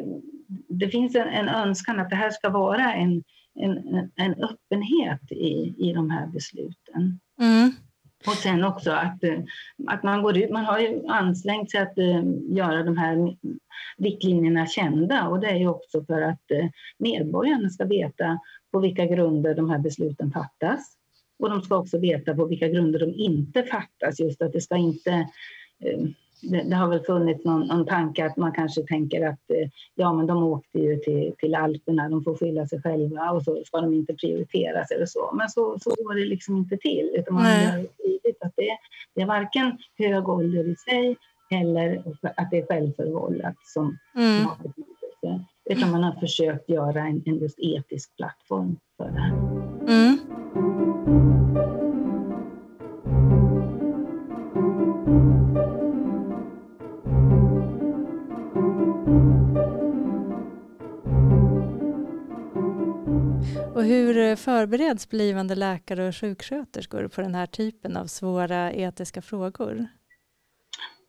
det 0.68 0.88
finns 0.88 1.16
en, 1.16 1.28
en 1.28 1.48
önskan 1.48 2.00
att 2.00 2.10
det 2.10 2.16
här 2.16 2.30
ska 2.30 2.50
vara 2.50 2.94
en 2.94 3.22
en, 3.56 4.10
en 4.16 4.34
öppenhet 4.34 5.32
i, 5.32 5.74
i 5.78 5.92
de 5.92 6.10
här 6.10 6.26
besluten. 6.26 7.20
Mm. 7.40 7.72
Och 8.26 8.32
sen 8.32 8.64
också 8.64 8.90
att, 8.90 9.24
eh, 9.24 9.38
att 9.86 10.02
man 10.02 10.22
går 10.22 10.38
ut, 10.38 10.50
man 10.50 10.64
har 10.64 10.78
ju 10.78 11.06
ansträngt 11.06 11.70
sig 11.70 11.80
att 11.80 11.98
eh, 11.98 12.22
göra 12.48 12.82
de 12.82 12.96
här 12.98 13.36
riktlinjerna 13.98 14.66
kända 14.66 15.28
och 15.28 15.40
det 15.40 15.46
är 15.46 15.56
ju 15.56 15.68
också 15.68 16.04
för 16.04 16.22
att 16.22 16.50
eh, 16.50 16.66
medborgarna 16.98 17.70
ska 17.70 17.84
veta 17.84 18.38
på 18.72 18.78
vilka 18.78 19.06
grunder 19.06 19.54
de 19.54 19.70
här 19.70 19.78
besluten 19.78 20.32
fattas. 20.32 20.96
Och 21.38 21.50
de 21.50 21.62
ska 21.62 21.76
också 21.76 21.98
veta 21.98 22.34
på 22.34 22.44
vilka 22.44 22.68
grunder 22.68 22.98
de 22.98 23.14
inte 23.14 23.62
fattas, 23.62 24.20
just 24.20 24.42
att 24.42 24.52
det 24.52 24.60
ska 24.60 24.76
inte 24.76 25.28
det, 26.42 26.62
det, 26.62 26.76
har 26.76 26.88
väl 26.88 27.04
funnits 27.04 27.44
någon, 27.44 27.66
någon 27.66 27.86
tanke 27.86 28.26
att 28.26 28.36
man 28.36 28.52
kanske 28.52 28.82
tänker 28.82 29.26
att 29.26 29.50
eh, 29.50 29.68
ja, 29.94 30.12
men 30.12 30.26
de 30.26 30.42
åkte 30.42 30.78
ju 30.78 30.96
till, 30.96 31.34
till 31.38 31.54
Alperna, 31.54 32.08
de 32.08 32.24
får 32.24 32.36
skylla 32.36 32.66
sig 32.66 32.82
själva 32.82 33.30
och 33.30 33.42
så 33.42 33.64
ska 33.64 33.80
de 33.80 33.94
inte 33.94 34.14
prioriteras 34.14 34.90
eller 34.90 35.06
så. 35.06 35.30
Men 35.34 35.48
så, 35.48 35.78
så 35.78 35.90
går 35.90 36.14
det 36.14 36.24
liksom 36.24 36.56
inte 36.56 36.76
till, 36.76 37.10
utan 37.14 37.34
man 37.34 37.44
skrivit 37.94 38.36
att 38.40 38.52
det, 38.56 38.78
det 39.14 39.22
är 39.22 39.26
varken 39.26 39.78
hög 39.98 40.28
ålder 40.28 40.68
i 40.68 40.76
sig 40.76 41.16
eller 41.50 42.02
att 42.36 42.50
det 42.50 42.58
är 42.58 42.66
självförvållat 42.66 43.56
som, 43.64 43.98
mm. 44.16 44.38
som 44.38 44.46
har 44.46 44.56
betydelse. 44.56 45.44
Utan 45.70 45.90
man 45.90 46.04
har 46.04 46.12
försökt 46.12 46.68
göra 46.68 47.00
en, 47.00 47.22
en 47.26 47.38
just 47.38 47.58
etisk 47.58 48.16
plattform 48.16 48.76
för 48.96 49.10
det 49.10 49.20
här. 49.20 49.55
Hur 64.16 64.30
eh, 64.30 64.36
förbereds 64.36 65.08
blivande 65.08 65.54
läkare 65.54 66.08
och 66.08 66.16
sjuksköterskor 66.16 67.08
på 67.08 67.20
den 67.20 67.34
här 67.34 67.46
typen 67.46 67.96
av 67.96 68.06
svåra 68.06 68.72
etiska 68.72 69.22
frågor? 69.22 69.86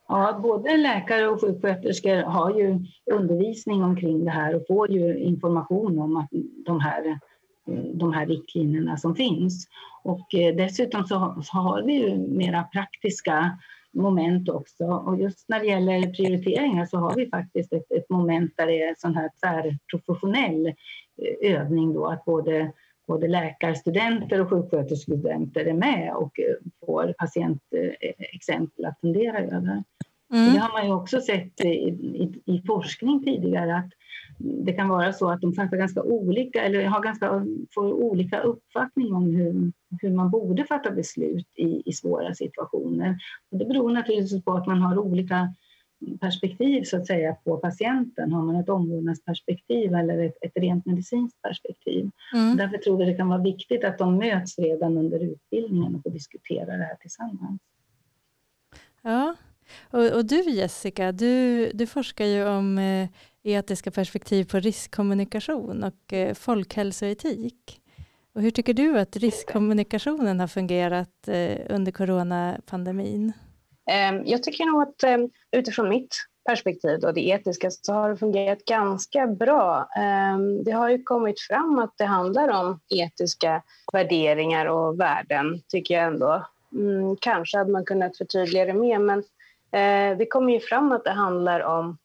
Ja, 0.07 0.39
både 0.43 0.77
läkare 0.77 1.27
och 1.27 1.41
sjuksköterskor 1.41 2.15
har 2.15 2.59
ju 2.59 2.79
undervisning 3.11 3.83
omkring 3.83 4.25
det 4.25 4.31
här 4.31 4.55
och 4.55 4.67
får 4.67 4.91
ju 4.91 5.17
information 5.19 5.99
om 5.99 6.17
att 6.17 6.29
de 6.65 6.79
här, 6.79 7.05
eh, 7.67 7.83
de 7.93 8.13
här 8.13 8.25
riktlinjerna 8.25 8.97
som 8.97 9.15
finns. 9.15 9.67
Och 10.03 10.35
eh, 10.35 10.55
dessutom 10.55 11.05
så 11.05 11.15
har 11.51 11.83
vi 11.83 11.93
ju 11.93 12.17
mera 12.17 12.63
praktiska 12.63 13.57
moment 13.91 14.49
också. 14.49 14.85
Och 14.85 15.21
just 15.21 15.49
när 15.49 15.59
det 15.59 15.65
gäller 15.65 16.13
prioriteringar 16.13 16.85
så 16.85 16.97
har 16.97 17.15
vi 17.15 17.29
faktiskt 17.29 17.73
ett, 17.73 17.91
ett 17.91 18.09
moment 18.09 18.51
där 18.57 18.67
det 18.67 18.83
är 18.83 18.95
sån 18.97 19.15
här 19.15 19.29
tvärprofessionell 19.41 20.73
övning 21.41 21.93
då 21.93 22.05
att 22.05 22.25
både, 22.25 22.71
både 23.07 23.27
läkarstudenter 23.27 24.41
och 24.41 24.49
sjuksköterskestudenter 24.49 25.65
är 25.65 25.73
med 25.73 26.13
och 26.15 26.39
eh, 26.39 26.55
får 26.85 27.13
patientexempel 27.17 28.85
att 28.85 28.99
fundera 28.99 29.39
över. 29.39 29.83
Mm. 30.33 30.53
Det 30.53 30.59
har 30.59 30.71
man 30.71 30.85
ju 30.85 30.93
också 30.93 31.21
sett 31.21 31.61
i, 31.61 31.67
i, 31.67 32.41
i, 32.45 32.61
forskning 32.67 33.23
tidigare 33.23 33.75
att 33.75 33.89
det 34.37 34.73
kan 34.73 34.89
vara 34.89 35.13
så 35.13 35.29
att 35.29 35.41
de 35.41 35.53
fattar 35.53 35.77
ganska 35.77 36.03
olika 36.03 36.61
eller 36.61 36.85
har 36.85 37.03
ganska, 37.03 37.45
får 37.73 37.93
olika 37.93 38.39
uppfattning 38.39 39.13
om 39.13 39.35
hur, 39.35 39.71
hur 40.01 40.11
man 40.11 40.29
borde 40.29 40.63
fatta 40.63 40.91
beslut 40.91 41.47
i, 41.55 41.83
i 41.85 41.93
svåra 41.93 42.33
situationer. 42.33 43.17
Och 43.51 43.57
det 43.57 43.65
beror 43.65 43.91
naturligtvis 43.91 44.45
på 44.45 44.53
att 44.53 44.67
man 44.67 44.81
har 44.81 44.97
olika 44.97 45.53
perspektiv 46.19 46.83
så 46.83 46.97
att 46.97 47.07
säga 47.07 47.35
på 47.43 47.57
patienten. 47.57 48.31
Har 48.31 48.41
man 48.41 48.55
ett 48.55 48.69
omvårdnadsperspektiv 48.69 49.93
eller 49.93 50.23
ett, 50.23 50.37
ett 50.41 50.51
rent 50.55 50.85
medicinskt 50.85 51.41
perspektiv? 51.41 52.09
Mm. 52.33 52.57
Därför 52.57 52.77
tror 52.77 53.01
jag 53.01 53.09
det 53.09 53.17
kan 53.17 53.29
vara 53.29 53.41
viktigt 53.41 53.83
att 53.83 53.97
de 53.97 54.17
möts 54.17 54.59
redan 54.59 54.97
under 54.97 55.19
utbildningen 55.19 55.95
och 55.95 56.03
får 56.03 56.09
diskutera 56.09 56.77
det 56.77 56.83
här 56.83 56.95
tillsammans. 56.95 57.61
Ja, 59.01 59.35
och, 59.91 60.11
och 60.11 60.25
du 60.25 60.41
Jessica, 60.49 61.11
du, 61.11 61.71
du 61.73 61.87
forskar 61.87 62.25
ju 62.25 62.47
om 62.47 62.77
eh, 62.77 63.09
etiska 63.43 63.91
perspektiv 63.91 64.43
på 64.43 64.59
riskkommunikation 64.59 65.83
och 65.83 66.13
eh, 66.13 66.33
folkhälsoetik. 66.33 67.81
Och 68.33 68.41
hur 68.41 68.51
tycker 68.51 68.73
du 68.73 68.99
att 68.99 69.15
riskkommunikationen 69.15 70.39
har 70.39 70.47
fungerat 70.47 71.27
eh, 71.27 71.57
under 71.69 71.91
coronapandemin? 71.91 73.33
Ehm, 73.87 74.21
jag 74.25 74.43
tycker 74.43 74.65
nog 74.65 74.81
att 74.81 75.03
ehm, 75.03 75.29
utifrån 75.51 75.89
mitt 75.89 76.15
perspektiv, 76.49 76.99
då, 76.99 77.11
det 77.11 77.27
etiska, 77.27 77.71
så 77.71 77.93
har 77.93 78.09
det 78.09 78.17
fungerat 78.17 78.65
ganska 78.65 79.27
bra. 79.27 79.89
Ehm, 79.97 80.63
det 80.63 80.71
har 80.71 80.89
ju 80.89 81.03
kommit 81.03 81.39
fram 81.39 81.79
att 81.79 81.93
det 81.97 82.05
handlar 82.05 82.47
om 82.47 82.79
etiska 82.89 83.63
värderingar 83.93 84.65
och 84.65 84.99
värden, 84.99 85.61
tycker 85.67 85.93
jag 85.93 86.03
ändå. 86.03 86.45
Mm, 86.73 87.15
kanske 87.21 87.57
hade 87.57 87.71
man 87.71 87.85
kunnat 87.85 88.17
förtydliga 88.17 88.65
det 88.65 88.73
mer, 88.73 88.99
men 88.99 89.19
eh, 89.71 90.17
det 90.17 90.25
kommer 90.25 90.53
ju 90.53 90.59
fram 90.59 90.91
att 90.91 91.03
det 91.03 91.11
handlar 91.11 91.59
om 91.59 91.97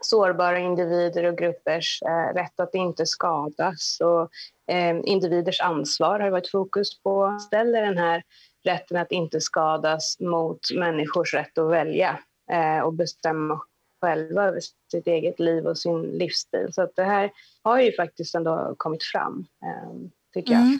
sårbara 0.00 0.58
individer 0.58 1.24
och 1.24 1.38
gruppers 1.38 2.02
eh, 2.02 2.34
rätt 2.34 2.60
att 2.60 2.74
inte 2.74 3.06
skadas 3.06 3.98
och 4.00 4.30
eh, 4.74 4.96
individers 5.04 5.60
ansvar 5.60 6.20
har 6.20 6.30
varit 6.30 6.50
fokus 6.50 7.02
på. 7.02 7.38
Ställer 7.40 7.82
den 7.82 7.98
här 7.98 8.22
rätten 8.64 8.96
att 8.96 9.12
inte 9.12 9.40
skadas 9.40 10.20
mot 10.20 10.60
människors 10.74 11.34
rätt 11.34 11.58
att 11.58 11.70
välja 11.70 12.18
eh, 12.50 12.80
och 12.80 12.92
bestämma 12.92 13.60
själva 14.00 14.44
över 14.44 14.60
sitt 14.90 15.06
eget 15.06 15.40
liv 15.40 15.66
och 15.66 15.78
sin 15.78 16.02
livsstil. 16.02 16.68
Så 16.72 16.82
att 16.82 16.96
det 16.96 17.04
här 17.04 17.30
har 17.62 17.80
ju 17.80 17.92
faktiskt 17.92 18.34
ändå 18.34 18.74
kommit 18.76 19.02
fram, 19.02 19.46
eh, 19.62 20.10
tycker 20.34 20.52
jag. 20.52 20.62
Mm. 20.62 20.78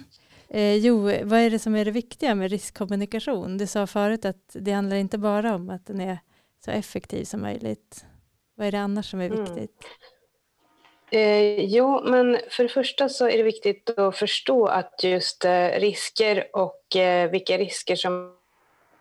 Eh, 0.49 0.77
jo, 0.77 1.03
vad 1.03 1.39
är 1.39 1.51
det 1.51 1.59
som 1.59 1.77
är 1.77 1.85
det 1.85 1.91
viktiga 1.91 2.35
med 2.35 2.51
riskkommunikation? 2.51 3.59
Du 3.59 3.67
sa 3.67 3.87
förut 3.87 4.25
att 4.25 4.51
det 4.53 4.73
handlar 4.73 4.97
inte 4.97 5.19
bara 5.19 5.55
om 5.55 5.71
att 5.71 5.87
den 5.87 6.01
är 6.01 6.19
så 6.65 6.71
effektiv 6.71 7.25
som 7.25 7.41
möjligt. 7.41 8.05
Vad 8.55 8.67
är 8.67 8.73
det 8.73 8.81
annars 8.81 9.11
som 9.11 9.21
är 9.21 9.27
mm. 9.27 9.41
viktigt? 9.41 9.57
Mm. 9.57 10.20
Eh, 11.13 11.65
jo, 11.65 12.03
men 12.05 12.39
för 12.51 12.63
det 12.63 12.69
första 12.69 13.09
så 13.09 13.29
är 13.29 13.37
det 13.37 13.43
viktigt 13.43 13.99
att 13.99 14.17
förstå 14.17 14.67
att 14.67 15.01
just 15.03 15.45
eh, 15.45 15.69
risker 15.69 16.47
och 16.53 16.97
eh, 16.97 17.31
vilka 17.31 17.59
risker 17.59 17.97
som 17.97 18.37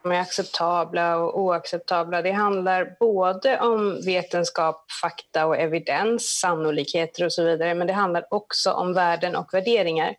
är 0.03 0.19
acceptabla 0.19 1.17
och 1.17 1.39
oacceptabla. 1.39 2.21
Det 2.21 2.31
handlar 2.31 2.95
både 2.99 3.59
om 3.59 4.01
vetenskap, 4.05 4.85
fakta 5.01 5.45
och 5.45 5.57
evidens, 5.57 6.39
sannolikheter 6.39 7.25
och 7.25 7.33
så 7.33 7.43
vidare, 7.43 7.75
men 7.75 7.87
det 7.87 7.93
handlar 7.93 8.33
också 8.33 8.71
om 8.71 8.93
värden 8.93 9.35
och 9.35 9.53
värderingar. 9.53 10.15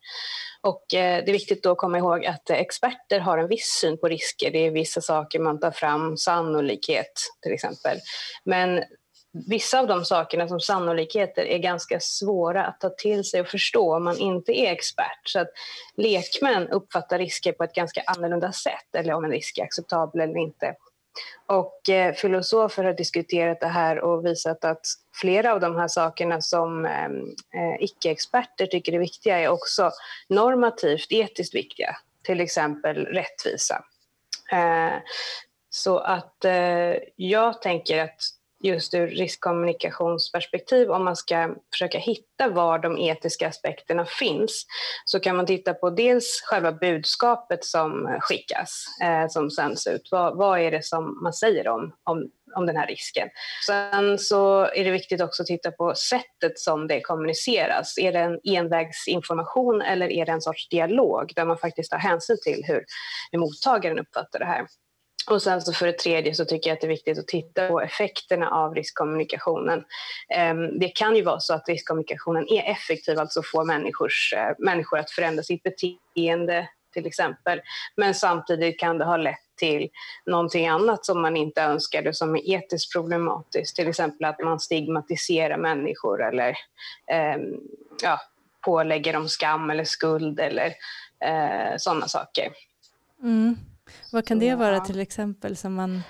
Och 0.63 0.95
eh, 0.95 1.25
det 1.25 1.31
är 1.31 1.33
viktigt 1.33 1.67
att 1.67 1.79
komma 1.79 1.99
ihåg 1.99 2.27
att 2.27 2.51
experter 2.51 3.21
har 3.21 3.39
en 3.39 3.49
viss 3.49 3.79
syn 3.81 3.99
på 3.99 4.09
risker. 4.09 4.51
Det 4.51 4.67
är 4.67 4.71
vissa 4.71 5.01
saker 5.01 5.39
man 5.39 5.61
tar 5.61 5.71
fram, 5.71 6.17
sannolikhet 6.17 7.13
till 7.43 7.53
exempel. 7.53 7.99
Men 8.45 8.83
vissa 9.33 9.81
av 9.81 9.87
de 9.87 10.05
sakerna 10.05 10.49
som 10.49 10.61
sannolikheter 10.61 11.45
är 11.45 11.59
ganska 11.59 12.01
svåra 12.01 12.65
att 12.65 12.81
ta 12.81 12.91
till 12.91 13.25
sig 13.25 13.41
och 13.41 13.49
förstå 13.49 13.97
om 13.97 14.05
man 14.05 14.19
inte 14.19 14.53
är 14.53 14.73
expert. 14.73 15.21
Så 15.25 15.41
att 15.41 15.49
lekmän 15.97 16.69
uppfattar 16.69 17.19
risker 17.19 17.53
på 17.53 17.65
ett 17.65 17.75
ganska 17.75 18.03
annorlunda 18.07 18.53
sätt, 18.53 18.95
eller 18.95 19.15
om 19.15 19.25
en 19.25 19.31
risk 19.31 19.59
är 19.59 19.63
acceptabel 19.63 20.21
eller 20.21 20.39
inte. 20.39 20.75
Och 21.47 21.89
eh, 21.89 22.15
filosofer 22.15 22.85
har 22.85 22.93
diskuterat 22.93 23.61
det 23.61 23.67
här 23.67 24.01
och 24.01 24.27
visat 24.27 24.65
att 24.65 24.87
flera 25.21 25.53
av 25.53 25.61
de 25.61 25.77
här 25.77 25.89
sakerna 25.89 26.41
som 26.41 26.87
ehm, 26.87 27.21
eh, 27.55 27.85
icke-experter 27.85 28.67
tycker 28.67 28.93
är 28.93 28.99
viktiga 28.99 29.39
är 29.39 29.49
också 29.49 29.91
normativt, 30.29 31.07
etiskt 31.13 31.55
viktiga. 31.55 31.97
Till 32.25 32.41
exempel 32.41 33.07
rättvisa. 33.07 33.85
Eh, 34.53 34.99
så 35.71 35.99
att 35.99 36.45
eh, 36.45 36.95
jag 37.17 37.63
tänker 37.63 38.05
att 38.05 38.21
just 38.63 38.95
ur 38.95 39.07
riskkommunikationsperspektiv, 39.07 40.91
om 40.91 41.05
man 41.05 41.17
ska 41.17 41.55
försöka 41.73 41.99
hitta 41.99 42.49
var 42.49 42.79
de 42.79 42.99
etiska 42.99 43.49
aspekterna 43.49 44.05
finns, 44.05 44.67
så 45.05 45.21
kan 45.21 45.37
man 45.37 45.47
titta 45.47 45.75
på 45.75 45.91
dels 45.91 46.41
själva 46.45 46.73
budskapet 46.73 47.65
som 47.65 48.19
skickas, 48.21 48.85
eh, 49.03 49.29
som 49.29 49.51
sänds 49.51 49.87
ut. 49.87 50.09
Vad, 50.11 50.37
vad, 50.37 50.61
är 50.61 50.71
det 50.71 50.85
som 50.85 51.23
man 51.23 51.33
säger 51.33 51.69
om, 51.69 51.93
om, 52.05 52.31
om 52.57 52.67
den 52.67 52.77
här 52.77 52.87
risken? 52.87 53.29
Sen 53.67 54.19
så 54.19 54.65
är 54.65 54.85
det 54.85 54.91
viktigt 54.91 55.21
också 55.21 55.43
att 55.43 55.47
titta 55.47 55.71
på 55.71 55.95
sättet 55.95 56.59
som 56.59 56.87
det 56.87 57.01
kommuniceras. 57.01 57.99
Är 57.99 58.13
det 58.13 58.19
en 58.19 58.41
envägsinformation 58.45 59.83
eller 59.83 60.13
är 60.13 60.27
det 60.27 60.33
en 60.33 60.43
sorts 60.43 60.69
dialog 60.69 61.33
där 61.37 61.45
man 61.45 61.59
faktiskt 61.59 61.91
tar 61.91 61.99
hänsyn 61.99 62.37
till 62.43 62.65
hur 62.67 62.85
mottagaren 63.39 63.99
uppfattar 63.99 64.39
det 64.39 64.45
här? 64.45 64.67
Och 65.27 65.43
sen 65.43 65.63
så 65.63 65.73
för 65.73 65.87
det 65.87 65.99
tredje 65.99 66.35
så 66.35 66.45
tycker 66.45 66.71
jag 66.71 66.75
att 66.75 66.81
det 66.81 66.87
är 66.87 66.89
viktigt 66.89 67.19
att 67.19 67.29
titta 67.29 67.69
på 67.69 67.81
effekterna 67.81 68.51
av 68.51 68.75
riskkommunikationen. 68.75 69.85
Ehm, 70.29 70.79
det 70.79 70.89
kan 70.89 71.17
ju 71.17 71.23
vara 71.23 71.41
så 71.41 71.55
att 71.55 71.69
riskkommunikationen 71.69 72.49
är 72.49 72.71
effektiv, 72.71 73.19
alltså 73.19 73.43
får 73.43 73.65
människors, 73.65 74.35
eh, 74.37 74.55
människor 74.59 74.99
att 74.99 75.11
förändra 75.11 75.43
sitt 75.43 75.63
beteende 75.63 76.69
till 76.93 77.07
exempel. 77.07 77.61
Men 77.97 78.15
samtidigt 78.15 78.81
kan 78.81 78.99
det 78.99 79.05
ha 79.05 79.17
lett 79.17 79.39
till 79.57 79.89
någonting 80.27 80.69
annat 80.69 81.05
som 81.07 81.23
man 81.23 81.37
inte 81.37 81.63
önskade 81.63 82.15
som 82.15 82.37
är 82.37 82.51
etiskt 82.51 82.93
problematiskt. 82.93 83.77
Till 83.77 83.89
exempel 83.89 84.25
att 84.25 84.41
man 84.41 84.61
stigmatiserar 84.61 85.57
människor 85.57 86.23
eller 86.23 86.57
ehm, 87.07 87.61
ja, 88.03 88.21
pålägger 88.61 89.13
dem 89.13 89.29
skam 89.29 89.71
eller 89.71 89.85
skuld 89.85 90.41
eller 90.41 90.67
eh, 91.25 91.77
sådana 91.77 92.09
saker. 92.09 92.53
Mm. 93.23 93.57
Vad 94.13 94.27
kan 94.27 94.39
det 94.39 94.55
vara 94.55 94.81
till 94.81 95.01
exempel 95.01 95.57
som 95.57 95.75
man 95.75 96.03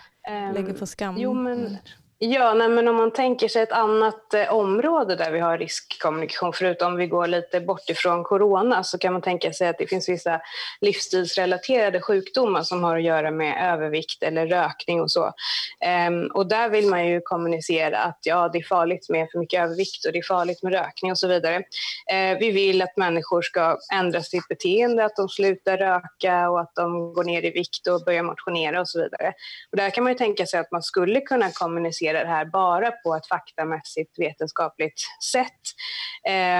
lägger 0.55 0.73
på 0.73 0.87
skam? 0.87 1.17
Jo, 1.19 1.35
men 1.35 1.77
Ja, 2.23 2.55
nej, 2.55 2.69
men 2.69 2.89
om 2.89 2.97
man 2.97 3.11
tänker 3.11 3.49
sig 3.49 3.63
ett 3.63 3.73
annat 3.73 4.35
eh, 4.35 4.53
område 4.53 5.17
där 5.17 5.31
vi 5.31 5.39
har 5.39 5.59
riskkommunikation, 5.59 6.53
förutom 6.53 6.93
om 6.93 6.99
vi 6.99 7.07
går 7.07 7.27
lite 7.27 7.61
bort 7.61 7.91
ifrån 7.91 8.25
corona, 8.25 8.85
så 8.85 8.99
kan 8.99 9.13
man 9.13 9.23
tänka 9.23 9.53
sig 9.53 9.69
att 9.69 9.79
det 9.79 9.87
finns 9.87 10.09
vissa 10.09 10.41
livsstilsrelaterade 10.81 12.01
sjukdomar 12.01 12.63
som 12.63 12.85
har 12.85 12.97
att 12.97 13.03
göra 13.03 13.31
med 13.31 13.73
övervikt 13.73 14.23
eller 14.23 14.47
rökning 14.47 15.01
och 15.01 15.11
så. 15.11 15.33
Ehm, 15.81 16.27
och 16.27 16.47
där 16.47 16.69
vill 16.69 16.87
man 16.87 17.07
ju 17.07 17.21
kommunicera 17.21 17.99
att 17.99 18.19
ja, 18.23 18.49
det 18.53 18.59
är 18.59 18.63
farligt 18.63 19.09
med 19.09 19.29
för 19.33 19.39
mycket 19.39 19.63
övervikt 19.63 20.07
och 20.07 20.13
det 20.13 20.19
är 20.19 20.23
farligt 20.23 20.63
med 20.63 20.73
rökning 20.73 21.11
och 21.11 21.19
så 21.19 21.29
vidare. 21.29 21.63
Ehm, 22.11 22.39
vi 22.41 22.51
vill 22.51 22.83
att 22.83 22.97
människor 22.97 23.43
ska 23.43 23.79
ändra 23.93 24.23
sitt 24.23 24.49
beteende, 24.49 25.05
att 25.05 25.17
de 25.17 25.29
slutar 25.29 25.77
röka 25.77 26.51
och 26.51 26.61
att 26.61 26.75
de 26.75 27.13
går 27.13 27.25
ner 27.25 27.45
i 27.45 27.51
vikt 27.51 27.87
och 27.87 28.05
börjar 28.05 28.23
motionera 28.23 28.81
och 28.81 28.89
så 28.89 28.99
vidare. 28.99 29.33
Och 29.71 29.77
där 29.77 29.91
kan 29.91 30.05
man 30.05 30.13
ju 30.13 30.19
tänka 30.19 30.47
sig 30.47 30.61
att 30.61 30.73
man 30.73 30.83
skulle 30.83 31.21
kunna 31.21 31.51
kommunicera 31.51 32.10
baserar 32.11 32.25
det 32.25 32.31
här 32.31 32.45
bara 32.45 32.91
på 32.91 33.15
ett 33.15 33.27
faktamässigt 33.27 34.19
vetenskapligt 34.19 35.01
sätt. 35.33 35.63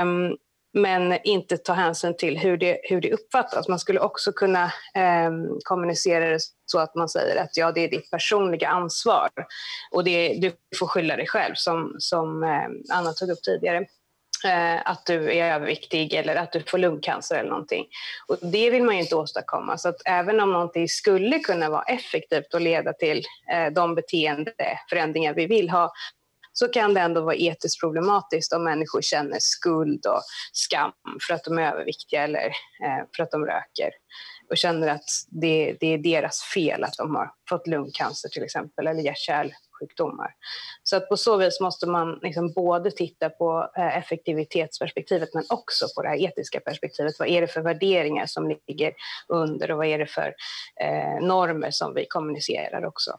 Um, 0.03 0.37
men 0.73 1.19
inte 1.25 1.57
ta 1.57 1.73
hänsyn 1.73 2.17
till 2.17 2.39
hur 2.39 2.57
det, 2.57 2.81
hur 2.83 3.01
det 3.01 3.13
uppfattas. 3.13 3.69
Man 3.69 3.79
skulle 3.79 4.01
också 4.01 4.33
kunna 4.33 4.65
eh, 4.95 5.31
kommunicera 5.65 6.29
det 6.29 6.39
så 6.67 6.79
att 6.79 6.95
man 6.95 7.09
säger 7.09 7.43
att 7.43 7.57
ja, 7.57 7.73
det 7.73 7.81
är 7.81 7.89
ditt 7.89 8.11
personliga 8.11 8.69
ansvar 8.69 9.29
och 9.93 10.05
det, 10.05 10.39
du 10.41 10.53
får 10.79 10.87
skylla 10.87 11.17
dig 11.17 11.27
själv, 11.27 11.55
som, 11.55 11.97
som 11.99 12.43
eh, 12.43 12.97
Anna 12.97 13.13
tog 13.13 13.31
upp 13.31 13.43
tidigare. 13.43 13.87
Att 14.85 15.07
du 15.07 15.33
är 15.33 15.55
överviktig 15.55 16.15
eller 16.15 16.37
att 16.37 16.53
du 16.53 16.63
får 16.63 16.79
lungcancer 16.79 17.39
eller 17.39 17.51
någonting. 17.51 17.87
Och 18.27 18.37
det 18.43 18.71
vill 18.71 18.83
man 18.83 18.95
ju 18.95 19.01
inte 19.01 19.17
åstadkomma. 19.17 19.79
Så 19.79 19.89
att 19.89 20.03
även 20.05 20.41
om 20.41 20.53
någonting 20.53 20.89
skulle 20.89 21.39
kunna 21.39 21.71
vara 21.71 21.83
effektivt 21.83 22.55
och 22.55 22.61
leda 22.61 22.93
till 22.93 23.25
eh, 23.53 23.73
de 23.73 23.95
beteendeförändringar 23.95 25.35
vi 25.35 25.47
vill 25.47 25.71
ha 25.71 25.93
så 26.53 26.69
kan 26.69 26.95
det 26.95 27.01
ändå 27.01 27.21
vara 27.21 27.35
etiskt 27.35 27.81
problematiskt 27.81 28.53
om 28.53 28.65
människor 28.65 29.03
känner 29.03 29.39
skuld 29.41 30.07
och 30.07 30.23
skam 30.53 30.93
för 31.27 31.35
att 31.35 31.45
de 31.45 31.59
är 31.59 31.73
överviktiga 31.73 32.23
eller 32.23 32.47
eh, 32.47 33.07
för 33.17 33.23
att 33.23 33.31
de 33.31 33.47
röker 33.47 33.91
och 34.51 34.57
känner 34.57 34.89
att 34.89 35.05
det, 35.29 35.77
det 35.81 35.87
är 35.87 35.99
deras 35.99 36.43
fel 36.43 36.85
att 36.85 36.97
de 36.99 37.15
har 37.15 37.33
fått 37.49 37.67
lungcancer 37.67 38.29
till 38.29 38.43
exempel 38.43 38.87
eller 38.87 39.03
hjärt 39.03 39.29
sjukdomar. 39.81 40.35
Så 40.83 40.97
att 40.97 41.09
på 41.09 41.17
så 41.17 41.37
vis 41.37 41.61
måste 41.61 41.87
man 41.87 42.19
liksom 42.23 42.53
både 42.53 42.91
titta 42.91 43.31
på 43.31 43.71
eh, 43.77 43.97
effektivitetsperspektivet 43.97 45.35
men 45.35 45.45
också 45.49 45.87
på 45.97 46.03
det 46.03 46.09
här 46.09 46.17
etiska 46.17 46.61
perspektivet. 46.61 47.19
Vad 47.19 47.29
är 47.29 47.41
det 47.41 47.47
för 47.47 47.61
värderingar 47.61 48.27
som 48.27 48.57
ligger 48.67 48.93
under 49.29 49.71
och 49.71 49.77
vad 49.77 49.87
är 49.87 49.99
det 49.99 50.07
för 50.07 50.35
eh, 50.81 51.27
normer 51.27 51.71
som 51.71 51.95
vi 51.95 52.07
kommunicerar 52.07 52.85
också? 52.85 53.11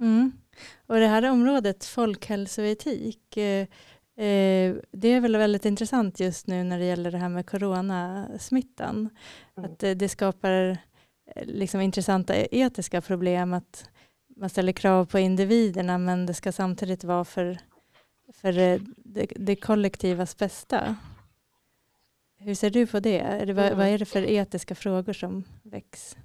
Mm. 0.00 0.32
Och 0.86 0.96
det 0.96 1.06
här 1.06 1.30
området 1.30 1.84
folkhälsoetik, 1.84 3.36
eh, 3.36 3.66
eh, 4.26 4.74
det 4.92 5.08
är 5.08 5.20
väl 5.20 5.36
väldigt 5.36 5.64
intressant 5.64 6.20
just 6.20 6.46
nu 6.46 6.64
när 6.64 6.78
det 6.78 6.84
gäller 6.84 7.10
det 7.10 7.18
här 7.18 7.28
med 7.28 7.50
coronasmittan. 7.50 9.10
Mm. 9.56 9.70
Att 9.70 9.78
det 9.78 10.08
skapar 10.08 10.78
liksom 11.42 11.80
intressanta 11.80 12.34
etiska 12.36 13.00
problem 13.00 13.54
att 13.54 13.90
man 14.36 14.50
ställer 14.50 14.72
krav 14.72 15.04
på 15.04 15.18
individerna 15.18 15.98
men 15.98 16.26
det 16.26 16.34
ska 16.34 16.52
samtidigt 16.52 17.04
vara 17.04 17.24
för, 17.24 17.58
för 18.34 18.52
det, 18.52 18.80
det 19.36 19.56
kollektivas 19.56 20.36
bästa. 20.36 20.96
Hur 22.38 22.54
ser 22.54 22.70
du 22.70 22.86
på 22.86 23.00
det? 23.00 23.18
Är 23.18 23.46
det 23.46 23.52
vad, 23.52 23.72
vad, 23.72 23.86
är 23.86 23.98
det 23.98 24.04
för 24.04 24.22
etiska 24.22 24.74
frågor 24.74 25.12
som 25.12 25.44
väcks? 25.62 26.16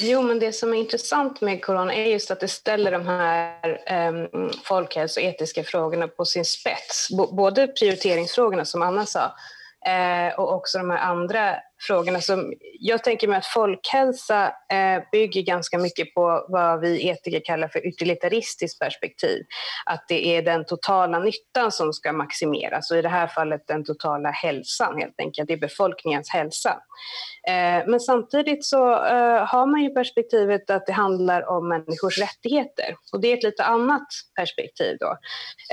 Jo, 0.00 0.22
men 0.22 0.38
det 0.38 0.52
som 0.52 0.74
är 0.74 0.78
intressant 0.78 1.40
med 1.40 1.64
corona 1.64 1.94
är 1.94 2.04
just 2.04 2.30
att 2.30 2.40
det 2.40 2.48
ställer 2.48 2.92
de 2.92 3.06
här 3.06 3.78
um, 4.08 4.50
folkhälsoetiska 4.64 5.64
frågorna 5.64 6.08
på 6.08 6.24
sin 6.24 6.44
spets. 6.44 7.08
B 7.10 7.22
både 7.32 7.66
prioriteringsfrågorna 7.66 8.64
som 8.64 8.82
Anna 8.82 9.06
sa, 9.06 9.34
eh, 9.86 10.38
och 10.38 10.54
också 10.54 10.78
de 10.78 10.90
här 10.90 10.98
andra 10.98 11.56
frågorna. 11.86 12.20
Som 12.20 12.52
jag 12.80 13.04
tänker 13.04 13.28
mig 13.28 13.38
att 13.38 13.46
folkhälsa 13.46 14.46
eh, 14.46 15.02
bygger 15.12 15.42
ganska 15.42 15.78
mycket 15.78 16.14
på 16.14 16.46
vad 16.48 16.80
vi 16.80 17.08
etiker 17.08 17.40
kallar 17.44 17.68
för 17.68 17.86
utilitaristiskt 17.86 18.80
perspektiv. 18.80 19.44
Att 19.86 20.04
det 20.08 20.26
är 20.36 20.42
den 20.42 20.64
totala 20.64 21.18
nyttan 21.18 21.72
som 21.72 21.92
ska 21.92 22.12
maximeras 22.12 22.90
och 22.90 22.96
i 22.96 23.02
det 23.02 23.08
här 23.08 23.26
fallet 23.26 23.66
den 23.66 23.84
totala 23.84 24.30
hälsan 24.30 24.98
helt 24.98 25.20
enkelt, 25.20 25.48
det 25.48 25.54
är 25.54 25.58
befolkningens 25.58 26.30
hälsa. 26.30 26.70
Eh, 27.48 27.86
men 27.86 28.00
samtidigt 28.00 28.64
så 28.64 28.92
eh, 28.92 29.46
har 29.46 29.66
man 29.66 29.82
ju 29.82 29.90
perspektivet 29.90 30.70
att 30.70 30.86
det 30.86 30.92
handlar 30.92 31.48
om 31.48 31.68
människors 31.68 32.18
rättigheter 32.18 32.96
och 33.12 33.20
det 33.20 33.28
är 33.28 33.36
ett 33.36 33.42
lite 33.42 33.64
annat 33.64 34.06
perspektiv 34.36 34.96
då. 35.00 35.16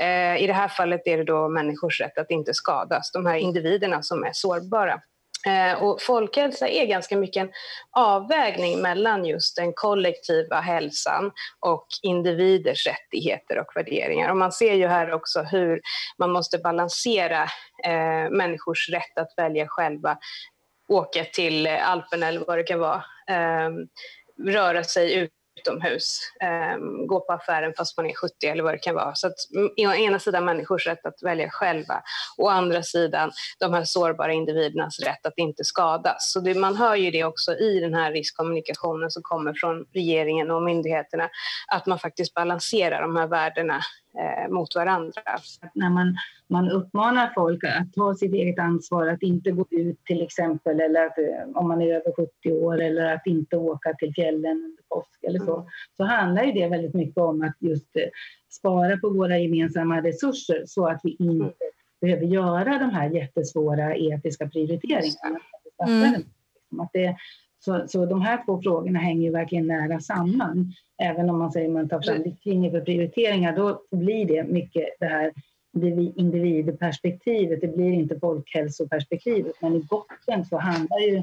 Eh, 0.04 0.42
I 0.42 0.46
det 0.46 0.52
här 0.52 0.68
fallet 0.68 1.00
är 1.04 1.16
det 1.18 1.24
då 1.24 1.48
människors 1.48 2.00
rätt 2.00 2.18
att 2.18 2.30
inte 2.30 2.54
skadas, 2.54 3.12
de 3.12 3.26
här 3.26 3.36
individerna 3.36 4.02
som 4.02 4.24
är 4.24 4.30
sårbara. 4.32 5.00
Eh, 5.46 5.82
och 5.82 6.02
folkhälsa 6.02 6.68
är 6.68 6.86
ganska 6.86 7.16
mycket 7.16 7.42
en 7.42 7.52
avvägning 7.90 8.82
mellan 8.82 9.24
just 9.24 9.56
den 9.56 9.72
kollektiva 9.72 10.60
hälsan 10.60 11.32
och 11.60 11.86
individers 12.02 12.86
rättigheter 12.86 13.58
och 13.58 13.76
värderingar. 13.76 14.30
Och 14.30 14.36
man 14.36 14.52
ser 14.52 14.74
ju 14.74 14.86
här 14.86 15.12
också 15.12 15.42
hur 15.42 15.80
man 16.18 16.30
måste 16.30 16.58
balansera 16.58 17.42
eh, 17.84 18.30
människors 18.30 18.88
rätt 18.88 19.18
att 19.18 19.34
välja 19.36 19.66
själva, 19.68 20.18
åka 20.88 21.24
till 21.24 21.66
Alperna 21.66 22.26
eller 22.28 22.44
vad 22.46 22.58
det 22.58 22.62
kan 22.62 22.78
vara, 22.78 23.04
eh, 23.28 23.70
röra 24.46 24.84
sig 24.84 25.14
ut 25.14 25.30
utomhus, 25.60 26.18
eh, 26.40 26.78
gå 27.06 27.20
på 27.20 27.32
affären 27.32 27.72
fast 27.76 27.96
man 27.96 28.06
är 28.06 28.14
70 28.14 28.46
eller 28.46 28.62
vad 28.62 28.74
det 28.74 28.78
kan 28.78 28.94
vara. 28.94 29.14
Så 29.14 29.26
att 29.26 29.34
mm, 29.54 29.90
å 29.90 29.94
ena 29.94 30.18
sidan 30.18 30.44
människors 30.44 30.86
rätt 30.86 31.06
att 31.06 31.22
välja 31.22 31.50
själva, 31.50 32.02
å 32.38 32.48
andra 32.48 32.82
sidan 32.82 33.30
de 33.60 33.74
här 33.74 33.84
sårbara 33.84 34.32
individernas 34.32 35.00
rätt 35.00 35.26
att 35.26 35.38
inte 35.38 35.64
skadas. 35.64 36.32
Så 36.32 36.40
det, 36.40 36.54
man 36.54 36.76
hör 36.76 36.96
ju 36.96 37.10
det 37.10 37.24
också 37.24 37.52
i 37.52 37.80
den 37.80 37.94
här 37.94 38.12
riskkommunikationen 38.12 39.10
som 39.10 39.22
kommer 39.22 39.54
från 39.54 39.84
regeringen 39.92 40.50
och 40.50 40.62
myndigheterna, 40.62 41.28
att 41.72 41.86
man 41.86 41.98
faktiskt 41.98 42.34
balanserar 42.34 43.02
de 43.02 43.16
här 43.16 43.26
värdena 43.26 43.80
eh, 44.18 44.50
mot 44.50 44.74
varandra. 44.74 45.22
När 45.74 45.90
man, 45.90 46.16
man 46.48 46.70
uppmanar 46.70 47.32
folk 47.34 47.64
att 47.64 47.92
ta 47.92 48.14
sitt 48.14 48.34
eget 48.34 48.58
ansvar, 48.58 49.06
att 49.06 49.22
inte 49.22 49.50
gå 49.50 49.66
ut 49.70 50.04
till 50.04 50.22
exempel, 50.22 50.80
eller 50.80 51.06
att, 51.06 51.18
eh, 51.18 51.48
om 51.54 51.68
man 51.68 51.82
är 51.82 51.94
över 51.94 52.12
70 52.16 52.52
år, 52.52 52.80
eller 52.80 53.14
att 53.14 53.26
inte 53.26 53.56
åka 53.56 53.94
till 53.94 54.14
fjällen 54.14 54.76
påsk 54.90 55.24
eller 55.28 55.38
så, 55.38 55.56
mm. 55.56 55.66
så 55.96 56.04
handlar 56.04 56.44
ju 56.44 56.52
det 56.52 56.68
väldigt 56.68 56.94
mycket 56.94 57.16
om 57.16 57.42
att 57.42 57.56
just 57.60 57.96
eh, 57.96 58.02
spara 58.50 58.96
på 58.96 59.10
våra 59.10 59.38
gemensamma 59.38 60.02
resurser 60.02 60.62
så 60.66 60.86
att 60.86 61.00
vi 61.02 61.10
inte 61.10 61.44
mm. 61.44 61.52
behöver 62.00 62.26
göra 62.26 62.78
de 62.78 62.90
här 62.90 63.10
jättesvåra 63.10 63.96
etiska 63.96 64.48
prioriteringarna. 64.48 65.40
Mm. 65.88 66.22
Att 66.78 66.90
det, 66.92 67.16
så, 67.58 67.84
så 67.88 68.06
de 68.06 68.22
här 68.22 68.44
två 68.44 68.62
frågorna 68.62 68.98
hänger 68.98 69.22
ju 69.22 69.32
verkligen 69.32 69.66
nära 69.66 70.00
samman. 70.00 70.72
Även 71.02 71.30
om 71.30 71.38
man 71.38 71.52
säger 71.52 71.66
att 71.68 71.72
man 71.72 71.88
tar 71.88 72.00
fram 72.00 72.22
riktlinjer 72.22 72.70
för 72.70 72.80
prioriteringar, 72.80 73.56
då 73.56 73.82
blir 73.90 74.26
det 74.26 74.44
mycket 74.44 74.84
det 75.00 75.06
här 75.06 75.32
individperspektivet, 76.16 77.60
det 77.60 77.76
blir 77.76 77.92
inte 77.92 78.18
folkhälsoperspektivet, 78.18 79.52
men 79.60 79.76
i 79.76 79.82
botten 79.82 80.44
så 80.44 80.58
handlar 80.58 80.98
ju 80.98 81.16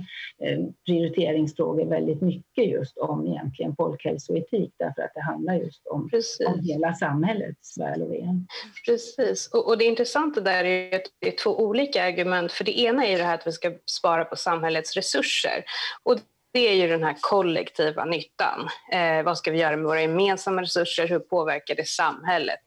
eh, 0.43 0.59
prioriteringsfrågor 0.85 1.85
väldigt 1.85 2.21
mycket 2.21 2.67
just 2.67 2.97
om 2.97 3.27
egentligen 3.27 3.75
folkhälsoetik, 3.75 4.73
därför 4.77 5.01
att 5.01 5.11
det 5.13 5.21
handlar 5.21 5.53
just 5.53 5.87
om, 5.87 6.09
om 6.47 6.59
hela 6.59 6.93
samhällets 6.93 7.77
väl 7.79 8.01
och 8.01 8.11
ve. 8.11 8.27
Precis, 8.85 9.49
och, 9.53 9.67
och 9.67 9.77
det 9.77 9.85
intressanta 9.85 10.41
där 10.41 10.63
är 10.63 10.95
att 10.95 11.05
det 11.19 11.27
är 11.27 11.37
två 11.43 11.59
olika 11.59 12.03
argument, 12.03 12.51
för 12.51 12.63
det 12.63 12.79
ena 12.79 13.05
är 13.05 13.17
det 13.17 13.23
här 13.23 13.35
att 13.35 13.47
vi 13.47 13.51
ska 13.51 13.71
spara 13.85 14.25
på 14.25 14.35
samhällets 14.35 14.95
resurser, 14.95 15.63
och 16.03 16.19
det 16.57 16.69
är 16.69 16.73
ju 16.73 16.87
den 16.87 17.03
här 17.03 17.15
kollektiva 17.21 18.05
nyttan. 18.05 18.69
Eh, 18.91 19.23
vad 19.23 19.37
ska 19.37 19.51
vi 19.51 19.59
göra 19.59 19.75
med 19.75 19.85
våra 19.85 20.01
gemensamma 20.01 20.61
resurser? 20.61 21.07
Hur 21.07 21.19
påverkar 21.19 21.75
det 21.75 21.87
samhället? 21.87 22.59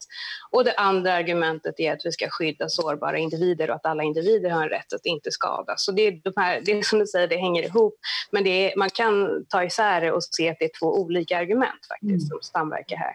Och 0.50 0.64
det 0.64 0.74
andra 0.74 1.12
argumentet 1.12 1.81
är 1.81 1.92
att 1.92 2.00
vi 2.05 2.12
ska 2.12 2.29
skydda 2.31 2.68
sårbara 2.68 3.18
individer 3.18 3.70
och 3.70 3.76
att 3.76 3.87
alla 3.87 4.03
individer 4.03 4.50
har 4.50 4.62
en 4.62 4.68
rätt 4.68 4.92
att 4.92 5.07
inte 5.07 5.31
skadas. 5.31 5.85
Så 5.85 5.92
det 5.92 6.03
är, 6.03 6.20
de 6.24 6.33
här, 6.37 6.62
det 6.64 6.72
är 6.72 6.83
som 6.83 6.98
du 6.98 7.07
säger, 7.07 7.29
det 7.29 7.37
hänger 7.37 7.62
ihop. 7.62 7.94
Men 8.31 8.46
är, 8.46 8.76
man 8.76 8.90
kan 8.90 9.44
ta 9.48 9.64
isär 9.64 10.00
det 10.00 10.12
och 10.12 10.24
se 10.24 10.48
att 10.48 10.57
det 10.59 10.64
är 10.64 10.79
två 10.81 11.00
olika 11.00 11.38
argument 11.38 11.87
faktiskt 11.88 12.11
mm. 12.11 12.29
som 12.29 12.38
samverkar 12.42 12.96
här. 12.96 13.14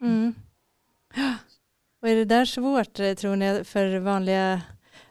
Mm. 0.00 0.34
Och 2.02 2.08
är 2.08 2.16
det 2.16 2.24
där 2.24 2.44
svårt, 2.44 3.00
eh, 3.00 3.14
tror 3.14 3.36
ni, 3.36 3.64
för 3.64 3.98
vanliga 3.98 4.60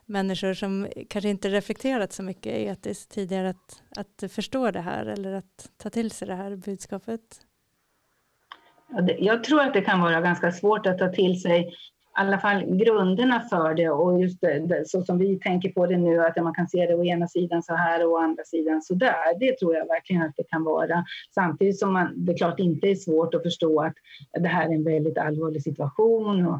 människor 0.06 0.54
som 0.54 0.88
kanske 1.10 1.30
inte 1.30 1.50
reflekterat 1.50 2.14
så 2.14 2.24
mycket 2.24 2.54
etiskt 2.54 3.12
tidigare 3.12 3.50
att, 3.50 3.84
att 3.96 4.32
förstå 4.32 4.72
det 4.72 4.82
här 4.82 5.06
eller 5.06 5.34
att 5.34 5.72
ta 5.78 5.90
till 5.90 6.12
sig 6.12 6.28
det 6.28 6.36
här 6.36 6.56
budskapet? 6.56 7.22
Jag 9.20 9.44
tror 9.44 9.62
att 9.62 9.74
det 9.74 9.82
kan 9.82 10.02
vara 10.02 10.22
ganska 10.22 10.52
svårt 10.52 10.86
att 10.86 11.00
ta 11.00 11.10
till 11.10 11.42
sig 11.42 11.76
alla 12.14 12.40
fall 12.40 12.66
grunderna 12.66 13.40
för 13.40 13.74
det 13.74 13.90
och 13.90 14.22
just 14.22 14.42
det, 14.42 14.60
det, 14.60 14.88
så 14.88 15.02
som 15.02 15.18
vi 15.18 15.40
tänker 15.40 15.70
på 15.70 15.86
det 15.86 15.98
nu, 15.98 16.20
att 16.20 16.44
man 16.44 16.54
kan 16.54 16.68
se 16.68 16.86
det 16.86 16.96
å 16.96 17.04
ena 17.04 17.28
sidan 17.28 17.64
så 17.64 17.76
här 17.76 18.06
och 18.06 18.12
å 18.12 18.18
andra 18.18 18.44
sidan 18.44 18.82
så 18.82 18.94
där. 18.94 19.40
Det 19.40 19.60
tror 19.60 19.76
jag 19.76 19.88
verkligen 19.88 20.22
att 20.22 20.36
det 20.38 20.44
kan 20.50 20.64
vara. 20.64 21.06
Samtidigt 21.36 21.80
som 21.80 21.94
man, 21.94 22.26
det 22.26 22.34
klart 22.34 22.60
inte 22.60 22.88
är 22.88 22.96
svårt 22.96 23.34
att 23.34 23.44
förstå 23.44 23.82
att 23.82 23.94
det 24.40 24.48
här 24.48 24.70
är 24.70 24.74
en 24.74 24.84
väldigt 24.84 25.18
allvarlig 25.18 25.64
situation 25.64 26.48
och 26.48 26.60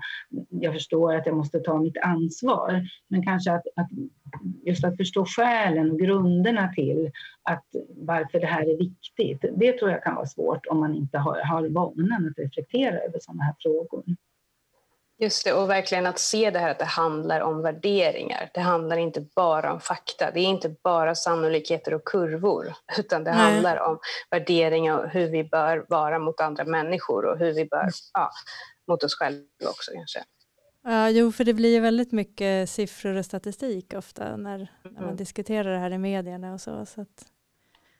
jag 0.50 0.74
förstår 0.74 1.16
att 1.16 1.26
jag 1.26 1.36
måste 1.36 1.60
ta 1.60 1.78
mitt 1.78 1.98
ansvar. 1.98 2.82
Men 3.08 3.24
kanske 3.24 3.52
att, 3.52 3.68
att 3.76 3.90
just 4.66 4.86
att 4.86 4.98
förstå 4.98 5.26
skälen 5.26 5.92
och 5.92 6.00
grunderna 6.00 6.74
till 6.74 7.12
att 7.44 7.66
varför 7.96 8.40
det 8.40 8.48
här 8.48 8.62
är 8.62 8.78
viktigt. 8.78 9.46
Det 9.58 9.78
tror 9.78 9.92
jag 9.92 10.04
kan 10.04 10.16
vara 10.16 10.26
svårt 10.26 10.66
om 10.66 10.80
man 10.80 10.96
inte 10.96 11.18
har, 11.18 11.42
har 11.42 11.70
vanan 11.70 12.28
att 12.28 12.40
reflektera 12.40 13.00
över 13.00 13.20
sådana 13.20 13.44
här 13.44 13.56
frågor. 13.60 14.04
Just 15.24 15.46
det, 15.46 15.54
och 15.54 15.70
verkligen 15.70 16.06
att 16.06 16.20
se 16.20 16.50
det 16.50 16.60
här 16.60 16.72
att 16.72 16.80
det 16.80 16.86
handlar 16.86 17.42
om 17.42 17.62
värderingar. 17.62 18.50
Det 18.54 18.60
handlar 18.60 18.98
inte 18.98 19.26
bara 19.36 19.74
om 19.74 19.80
fakta. 19.80 20.32
Det 20.32 20.40
är 20.40 20.46
inte 20.46 20.76
bara 20.84 21.16
sannolikheter 21.16 21.94
och 21.94 22.04
kurvor, 22.06 22.74
utan 22.98 23.24
det 23.24 23.32
Nej. 23.32 23.40
handlar 23.40 23.78
om 23.80 24.00
värderingar 24.32 24.98
och 24.98 25.10
hur 25.10 25.30
vi 25.30 25.44
bör 25.44 25.86
vara 25.90 26.20
mot 26.20 26.42
andra 26.42 26.66
människor 26.66 27.26
och 27.26 27.38
hur 27.38 27.54
vi 27.54 27.66
bör, 27.66 27.90
ja, 28.14 28.32
mot 28.88 29.04
oss 29.04 29.16
själva 29.16 29.70
också 29.70 29.92
kanske. 29.96 30.24
Ja, 30.84 31.10
jo, 31.10 31.32
för 31.32 31.44
det 31.44 31.54
blir 31.54 31.74
ju 31.74 31.80
väldigt 31.80 32.12
mycket 32.12 32.70
siffror 32.70 33.18
och 33.18 33.26
statistik 33.26 33.94
ofta 33.98 34.38
när, 34.38 34.58
när 34.84 34.92
man 34.92 35.04
mm. 35.04 35.16
diskuterar 35.16 35.74
det 35.74 35.80
här 35.80 35.92
i 35.92 35.98
medierna 35.98 36.54
och 36.54 36.62
så. 36.62 36.86
så 36.86 37.02
att 37.02 37.26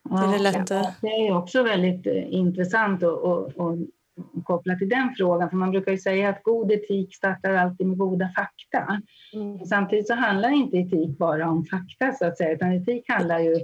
det 0.04 0.36
är 0.36 0.40
lätt 0.40 0.72
att... 0.72 1.02
Det 1.02 1.08
är 1.08 1.38
också 1.38 1.64
väldigt 1.64 2.08
eh, 2.08 2.34
intressant 2.34 3.04
och, 3.04 3.24
och, 3.24 3.58
och 3.58 3.78
kopplat 4.44 4.80
till 4.80 4.90
den 4.90 5.14
frågan. 5.18 5.50
För 5.50 5.58
man 5.58 5.72
brukar 5.72 5.92
ju 5.92 5.98
säga 5.98 6.30
att 6.30 6.44
god 6.44 6.72
etik 6.72 7.16
startar 7.16 7.54
alltid 7.54 7.88
med 7.88 7.98
goda 7.98 8.30
fakta. 8.36 9.02
Mm. 9.34 9.66
Samtidigt 9.66 10.08
så 10.08 10.14
handlar 10.14 10.50
inte 10.50 10.78
etik 10.78 11.18
bara 11.18 11.50
om 11.50 11.66
fakta 11.66 12.12
så 12.12 12.26
att 12.26 12.38
säga, 12.38 12.52
utan 12.52 12.74
etik 12.74 13.10
handlar 13.10 13.40
ju, 13.40 13.56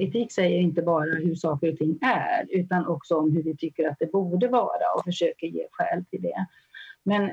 etik 0.00 0.32
säger 0.32 0.58
inte 0.58 0.82
bara 0.82 1.14
hur 1.14 1.34
saker 1.34 1.72
och 1.72 1.78
ting 1.78 1.98
är, 2.02 2.46
utan 2.48 2.86
också 2.86 3.16
om 3.16 3.32
hur 3.32 3.42
vi 3.42 3.56
tycker 3.56 3.88
att 3.88 3.98
det 3.98 4.12
borde 4.12 4.48
vara 4.48 4.94
och 4.96 5.04
försöker 5.04 5.46
ge 5.46 5.66
skäl 5.70 6.04
till 6.04 6.22
det. 6.22 6.46
Men 7.04 7.30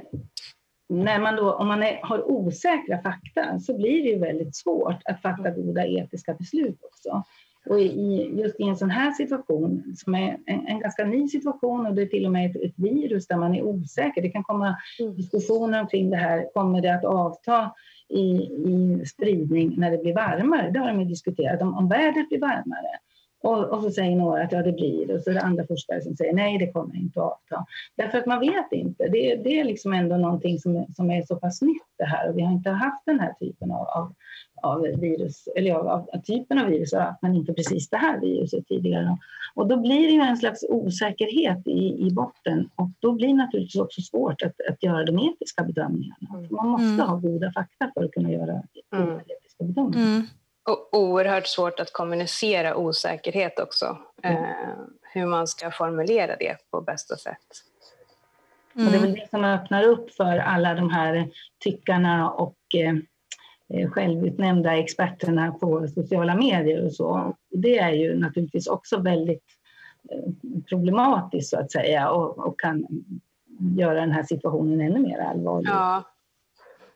när 0.89 1.19
man 1.19 1.35
då, 1.35 1.53
om 1.53 1.67
man 1.67 1.83
är, 1.83 1.99
har 2.03 2.31
osäkra 2.31 3.01
fakta 3.01 3.59
så 3.59 3.77
blir 3.77 4.03
det 4.03 4.09
ju 4.09 4.19
väldigt 4.19 4.55
svårt 4.55 5.01
att 5.05 5.21
fatta 5.21 5.51
goda 5.51 5.85
etiska 5.85 6.33
beslut 6.33 6.79
också. 6.83 7.23
Och 7.69 7.79
i, 7.79 8.31
just 8.33 8.59
i 8.59 8.63
en 8.63 8.77
sån 8.77 8.89
här 8.89 9.11
situation, 9.11 9.95
som 9.97 10.15
är 10.15 10.37
en, 10.45 10.67
en, 10.67 10.79
ganska 10.79 11.05
ny 11.05 11.27
situation 11.27 11.85
och 11.85 11.95
det 11.95 12.01
är 12.01 12.05
till 12.05 12.25
och 12.25 12.31
med 12.31 12.49
ett, 12.49 12.63
ett 12.63 12.73
virus 12.75 13.27
där 13.27 13.37
man 13.37 13.55
är 13.55 13.63
osäker, 13.63 14.21
det 14.21 14.29
kan 14.29 14.43
komma 14.43 14.77
mm. 14.99 15.15
diskussioner 15.15 15.81
omkring 15.81 16.09
det 16.09 16.17
här, 16.17 16.53
kommer 16.53 16.81
det 16.81 16.95
att 16.95 17.05
avta 17.05 17.71
i, 18.09 18.21
i 18.67 19.03
spridning 19.05 19.73
när 19.77 19.91
det 19.91 19.97
blir 19.97 20.13
varmare? 20.13 20.71
Det 20.71 20.79
har 20.79 20.93
de 20.93 21.07
diskuterat, 21.07 21.61
om, 21.61 21.77
om 21.77 21.89
vädret 21.89 22.29
blir 22.29 22.39
varmare. 22.39 22.99
Och, 23.41 23.63
och, 23.63 23.83
så 23.83 23.91
säger 23.91 24.15
några 24.15 24.43
att 24.43 24.51
ja, 24.51 24.63
det 24.63 24.71
blir 24.71 25.15
Och 25.15 25.21
så 25.21 25.29
är 25.29 25.33
det 25.33 25.41
andra 25.41 25.67
forskare 25.67 26.01
som 26.01 26.15
säger 26.15 26.33
nej, 26.33 26.57
det 26.57 26.71
kommer 26.71 26.95
inte 26.95 27.19
att 27.19 27.25
avta. 27.25 27.65
Därför 27.95 28.17
att 28.17 28.25
man 28.25 28.39
vet 28.39 28.71
inte. 28.71 29.03
Det, 29.03 29.35
det 29.35 29.59
är 29.59 29.63
liksom 29.63 29.93
ändå 29.93 30.17
någonting 30.17 30.59
som, 30.59 30.85
som 30.95 31.11
är 31.11 31.21
så 31.21 31.35
pass 31.35 31.61
nytt 31.61 31.83
det 31.97 32.05
här 32.05 32.29
och 32.29 32.37
vi 32.37 32.41
har 32.41 32.51
inte 32.51 32.69
haft 32.69 33.05
den 33.05 33.19
här 33.19 33.33
typen 33.39 33.71
av, 33.71 33.87
av, 33.87 34.13
av 34.63 34.81
virus, 34.81 35.47
eller 35.55 35.73
av, 35.73 35.87
av, 35.87 36.09
av 36.13 36.21
typen 36.21 36.59
av 36.59 36.67
virus, 36.67 36.93
men 37.21 37.35
inte 37.35 37.53
precis 37.53 37.89
det 37.89 37.97
här 37.97 38.19
viruset 38.19 38.67
tidigare. 38.67 39.17
Och 39.55 39.67
då 39.67 39.77
blir 39.77 40.07
det 40.07 40.13
ju 40.13 40.21
en 40.21 40.37
slags 40.37 40.65
osäkerhet 40.69 41.67
i, 41.67 42.07
i 42.07 42.11
botten 42.11 42.69
och 42.75 42.89
då 42.99 43.11
blir 43.11 43.27
det 43.27 43.33
naturligtvis 43.33 43.81
också 43.81 44.01
svårt 44.01 44.41
att, 44.41 44.55
att 44.69 44.83
göra 44.83 45.05
de 45.05 45.19
etiska 45.19 45.63
bedömningarna. 45.63 46.29
Mm. 46.29 46.47
Man 46.51 46.67
måste 46.67 46.85
mm. 46.85 47.07
ha 47.07 47.15
goda 47.15 47.51
fakta 47.51 47.91
för 47.93 48.03
att 48.03 48.11
kunna 48.11 48.31
göra 48.31 48.63
mm. 48.95 49.19
etiska 49.19 49.63
bedömningar. 49.63 50.07
Mm. 50.07 50.27
Och 50.69 50.97
oerhört 50.97 51.47
svårt 51.47 51.79
att 51.79 51.93
kommunicera 51.93 52.75
osäkerhet 52.75 53.59
också. 53.59 53.97
Mm. 54.23 54.43
Eh, 54.43 54.49
hur 55.13 55.25
man 55.25 55.47
ska 55.47 55.71
formulera 55.71 56.35
det 56.35 56.57
på 56.71 56.81
bästa 56.81 57.17
sätt. 57.17 57.47
Mm. 58.75 58.87
Och 58.87 58.91
det 58.91 58.97
är 58.97 59.01
väl 59.01 59.13
det 59.13 59.29
som 59.29 59.43
öppnar 59.43 59.83
upp 59.83 60.13
för 60.13 60.37
alla 60.37 60.73
de 60.73 60.89
här 60.89 61.29
tyckarna 61.63 62.31
och 62.31 62.57
eh, 62.75 62.89
eh, 62.89 62.95
Eh, 63.73 63.89
självutnämnda 63.89 64.77
experterna 64.77 65.51
på 65.51 65.87
sociala 65.87 66.35
medier 66.35 66.85
och 66.85 66.93
så. 66.93 67.35
Det 67.49 67.77
är 67.77 67.91
ju 67.91 68.19
naturligtvis 68.19 68.67
också 68.67 68.99
väldigt 68.99 69.43
eh, 70.11 70.31
problematiskt 70.69 71.49
så 71.49 71.59
att 71.59 71.71
säga 71.71 72.09
och, 72.09 72.47
och, 72.47 72.59
kan 72.59 72.87
göra 73.77 73.99
den 73.99 74.11
här 74.11 74.23
situationen 74.23 74.81
ännu 74.81 74.99
mer 74.99 75.19
allvarlig. 75.19 75.69
Ja, 75.69 76.03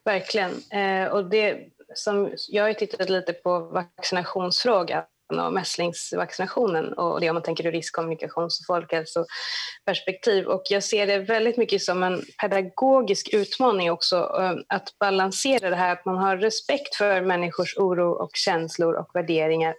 verkligen. 0.04 0.52
Eh, 0.72 1.12
och 1.12 1.30
det, 1.30 1.60
som, 1.94 2.30
jag 2.50 2.64
har 2.64 2.74
tittat 2.74 3.10
lite 3.10 3.34
på 3.34 3.60
vaccinationsfrågan 3.60 5.04
och 5.40 5.54
mässlingsvaccinationen 5.54 6.94
och 6.94 7.22
det 7.22 7.30
om 7.30 7.34
man 7.34 7.44
tänker 7.44 7.68
ur 7.68 7.72
riskkommunikations 7.72 8.60
och 8.60 8.66
folkhälsoperspektiv. 8.66 10.46
Och 10.46 10.64
jag 10.70 10.84
ser 10.84 11.08
det 11.08 11.18
väldigt 11.18 11.58
mycket 11.58 11.82
som 11.82 12.04
en 12.04 12.22
pedagogisk 12.42 13.34
utmaning 13.34 13.92
också 13.92 14.16
eh, 14.16 14.76
att 14.76 15.00
balansera 15.00 15.70
det 15.70 15.76
här 15.76 15.94
att 15.94 16.06
man 16.06 16.18
har 16.18 16.38
respekt 16.38 16.96
för 16.96 17.22
människors 17.22 17.78
oro 17.78 18.12
och 18.12 18.32
känslor 18.34 18.94
och 18.94 19.10
värderingar 19.14 19.76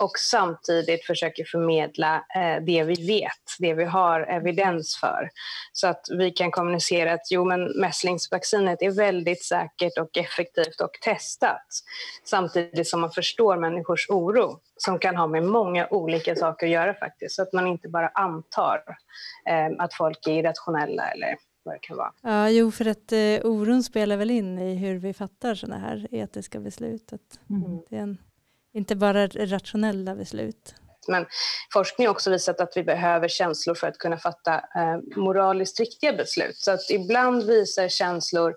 och 0.00 0.18
samtidigt 0.18 1.04
försöker 1.04 1.44
förmedla 1.44 2.16
eh, 2.16 2.62
det 2.62 2.84
vi 2.84 3.06
vet, 3.06 3.58
det 3.58 3.74
vi 3.74 3.84
har 3.84 4.20
evidens 4.20 4.96
för. 4.96 5.30
Så 5.72 5.86
att 5.86 6.06
vi 6.18 6.30
kan 6.30 6.50
kommunicera 6.50 7.12
att 7.12 7.30
jo, 7.30 7.44
men 7.44 7.80
mässlingsvaccinet 7.80 8.82
är 8.82 8.90
väldigt 8.90 9.44
säkert 9.44 9.98
och 9.98 10.18
effektivt 10.18 10.80
och 10.80 10.92
testat. 11.04 11.66
Samtidigt 12.24 12.88
som 12.88 13.00
man 13.00 13.10
förstår 13.10 13.56
människors 13.56 14.10
oro 14.10 14.60
som 14.76 14.98
kan 14.98 15.16
ha 15.16 15.26
med 15.26 15.42
många 15.42 15.88
olika 15.90 16.36
saker 16.36 16.66
att 16.66 16.72
göra 16.72 16.94
faktiskt. 16.94 17.34
Så 17.34 17.42
att 17.42 17.52
man 17.52 17.66
inte 17.66 17.88
bara 17.88 18.08
antar 18.08 18.82
eh, 19.48 19.84
att 19.84 19.94
folk 19.94 20.26
är 20.26 20.32
irrationella 20.32 21.10
eller 21.10 21.36
vad 21.62 21.74
det 21.74 21.78
kan 21.78 21.96
vara. 21.96 22.12
Ja, 22.22 22.50
jo, 22.50 22.70
för 22.70 22.88
att 22.88 23.12
eh, 23.12 23.46
oron 23.50 23.82
spelar 23.82 24.16
väl 24.16 24.30
in 24.30 24.58
i 24.58 24.74
hur 24.74 24.98
vi 24.98 25.12
fattar 25.14 25.54
sådana 25.54 25.78
här 25.78 26.08
etiska 26.10 26.60
beslut. 26.60 27.12
Att 27.12 27.50
mm. 27.50 27.82
Det 27.90 27.96
är 27.96 28.02
en 28.02 28.18
inte 28.74 28.96
bara 28.96 29.26
rationella 29.26 30.14
beslut. 30.14 30.74
Men 31.08 31.26
forskning 31.72 32.06
har 32.06 32.14
också 32.14 32.30
visat 32.30 32.60
att 32.60 32.72
vi 32.76 32.82
behöver 32.82 33.28
känslor 33.28 33.74
för 33.74 33.86
att 33.86 33.98
kunna 33.98 34.16
fatta 34.16 34.54
eh, 34.54 35.16
moraliskt 35.16 35.80
riktiga 35.80 36.12
beslut. 36.12 36.56
Så 36.56 36.70
att 36.70 36.90
ibland 36.90 37.46
visar 37.46 37.88
känslor 37.88 38.54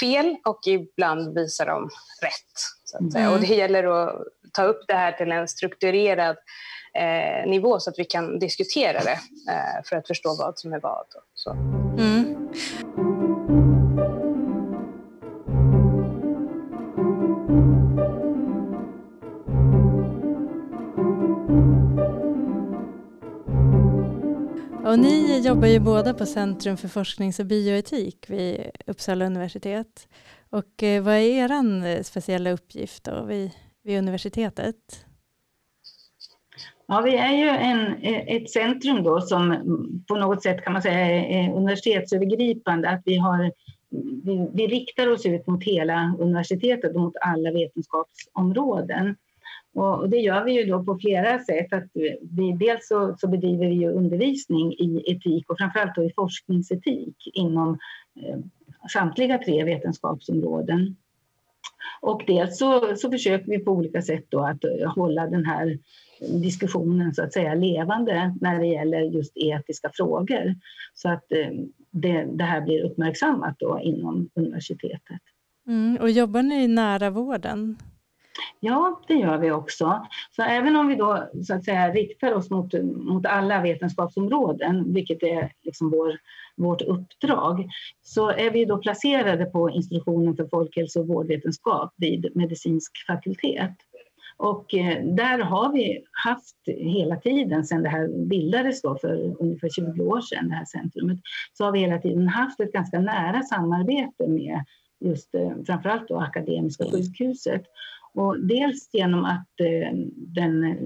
fel 0.00 0.36
och 0.44 0.60
ibland 0.66 1.34
visar 1.34 1.66
de 1.66 1.88
rätt. 2.22 3.14
Mm. 3.16 3.32
Och 3.32 3.40
det 3.40 3.54
gäller 3.54 3.84
att 3.84 4.24
ta 4.52 4.64
upp 4.64 4.84
det 4.88 4.94
här 4.94 5.12
till 5.12 5.32
en 5.32 5.48
strukturerad 5.48 6.36
eh, 6.94 7.50
nivå 7.50 7.80
så 7.80 7.90
att 7.90 7.98
vi 7.98 8.04
kan 8.04 8.38
diskutera 8.38 9.00
det 9.00 9.18
eh, 9.52 9.84
för 9.84 9.96
att 9.96 10.06
förstå 10.06 10.36
vad 10.38 10.58
som 10.58 10.72
är 10.72 10.80
vad. 10.80 11.06
Så. 11.34 11.50
Mm. 11.98 12.48
Och 24.88 24.98
ni 24.98 25.40
jobbar 25.46 25.68
ju 25.68 25.80
båda 25.80 26.14
på 26.14 26.26
Centrum 26.26 26.76
för 26.76 26.88
forsknings 26.88 27.40
och 27.40 27.46
bioetik 27.46 28.30
vid 28.30 28.70
Uppsala 28.86 29.26
universitet. 29.26 30.08
Och 30.50 30.82
eh, 30.82 31.02
vad 31.02 31.14
är 31.14 31.20
er 31.20 31.52
eh, 31.86 32.02
speciella 32.02 32.50
uppgift 32.50 33.04
då 33.04 33.24
vid, 33.24 33.50
vid 33.84 33.98
universitetet? 33.98 34.76
Ja, 36.86 37.00
vi 37.00 37.16
är 37.16 37.32
ju 37.32 37.48
en, 37.48 37.94
eh, 38.02 38.36
ett 38.36 38.50
centrum 38.50 39.02
då 39.02 39.20
som 39.20 39.56
på 40.08 40.16
något 40.16 40.42
sätt 40.42 40.64
kan 40.64 40.72
man 40.72 40.82
säga 40.82 41.00
är 41.06 41.52
universitetsövergripande. 41.52 42.88
Att 42.88 43.02
vi, 43.04 43.16
har, 43.16 43.52
vi, 44.24 44.50
vi 44.52 44.66
riktar 44.66 45.08
oss 45.08 45.26
ut 45.26 45.46
mot 45.46 45.64
hela 45.64 46.16
universitetet 46.18 46.94
och 46.94 47.00
mot 47.00 47.16
alla 47.20 47.52
vetenskapsområden. 47.52 49.16
Och 49.74 50.08
det 50.08 50.16
gör 50.16 50.44
vi 50.44 50.52
ju 50.52 50.64
då 50.64 50.84
på 50.84 50.98
flera 50.98 51.38
sätt. 51.38 51.72
Att 51.72 51.90
vi, 52.20 52.56
dels 52.60 52.88
så, 52.88 53.16
så 53.18 53.28
bedriver 53.28 53.66
vi 53.66 53.74
ju 53.74 53.92
undervisning 53.92 54.72
i 54.72 55.02
etik 55.06 55.50
och 55.50 55.58
framförallt 55.58 55.94
då 55.94 56.04
i 56.04 56.12
forskningsetik 56.16 57.16
inom 57.34 57.78
eh, 58.22 58.38
samtliga 58.92 59.38
tre 59.38 59.64
vetenskapsområden. 59.64 60.96
Och 62.00 62.24
dels 62.26 62.58
så, 62.58 62.96
så 62.96 63.10
försöker 63.10 63.46
vi 63.46 63.58
på 63.58 63.70
olika 63.72 64.02
sätt 64.02 64.24
då 64.28 64.40
att 64.40 64.64
eh, 64.64 64.94
hålla 64.94 65.26
den 65.26 65.44
här 65.44 65.78
diskussionen 66.20 67.14
så 67.14 67.22
att 67.22 67.32
säga 67.32 67.54
levande 67.54 68.34
när 68.40 68.58
det 68.58 68.66
gäller 68.66 69.00
just 69.00 69.32
etiska 69.36 69.90
frågor. 69.94 70.54
Så 70.94 71.08
att 71.08 71.32
eh, 71.32 71.50
det, 71.90 72.26
det 72.32 72.44
här 72.44 72.60
blir 72.60 72.84
uppmärksammat 72.84 73.56
då 73.58 73.80
inom 73.82 74.30
universitetet. 74.34 75.20
Mm, 75.66 75.96
och 76.00 76.10
jobbar 76.10 76.42
ni 76.42 76.68
nära 76.68 77.10
vården? 77.10 77.76
Ja, 78.60 79.00
det 79.08 79.14
gör 79.14 79.38
vi 79.38 79.50
också. 79.50 80.06
Så 80.36 80.42
även 80.42 80.76
om 80.76 80.88
vi 80.88 80.94
då 80.94 81.28
så 81.46 81.54
att 81.54 81.64
säga 81.64 81.92
riktar 81.92 82.32
oss 82.32 82.50
mot, 82.50 82.72
mot 82.82 83.26
alla 83.26 83.62
vetenskapsområden, 83.62 84.92
vilket 84.94 85.22
är 85.22 85.52
liksom 85.62 85.90
vår, 85.90 86.18
vårt 86.56 86.82
uppdrag, 86.82 87.68
så 88.02 88.30
är 88.30 88.50
vi 88.50 88.64
då 88.64 88.78
placerade 88.78 89.44
på 89.44 89.70
institutionen 89.70 90.36
för 90.36 90.48
folkhälso 90.48 91.00
och 91.00 91.06
vårdvetenskap 91.06 91.94
vid 91.96 92.36
medicinsk 92.36 92.92
fakultet. 93.06 93.74
Och 94.38 94.74
eh, 94.74 95.04
där 95.04 95.38
har 95.38 95.72
vi 95.72 96.04
haft 96.24 96.56
hela 96.66 97.16
tiden 97.16 97.64
sedan 97.64 97.82
det 97.82 97.88
här 97.88 98.26
bildades 98.26 98.82
då 98.82 98.98
för 98.98 99.42
ungefär 99.42 99.68
20 99.68 100.04
år 100.04 100.20
sedan, 100.20 100.48
det 100.48 100.54
här 100.54 100.64
centrumet, 100.64 101.18
så 101.52 101.64
har 101.64 101.72
vi 101.72 101.78
hela 101.78 101.98
tiden 101.98 102.28
haft 102.28 102.60
ett 102.60 102.72
ganska 102.72 103.00
nära 103.00 103.42
samarbete 103.42 104.28
med 104.28 104.64
just 105.00 105.34
eh, 105.34 105.52
framförallt 105.66 106.08
då 106.08 106.20
Akademiska 106.20 106.84
sjukhuset. 106.84 107.62
Och 108.12 108.40
dels 108.40 108.90
genom 108.92 109.24
att 109.24 109.60
eh, 109.60 109.92
den 110.16 110.64
eh, 110.64 110.76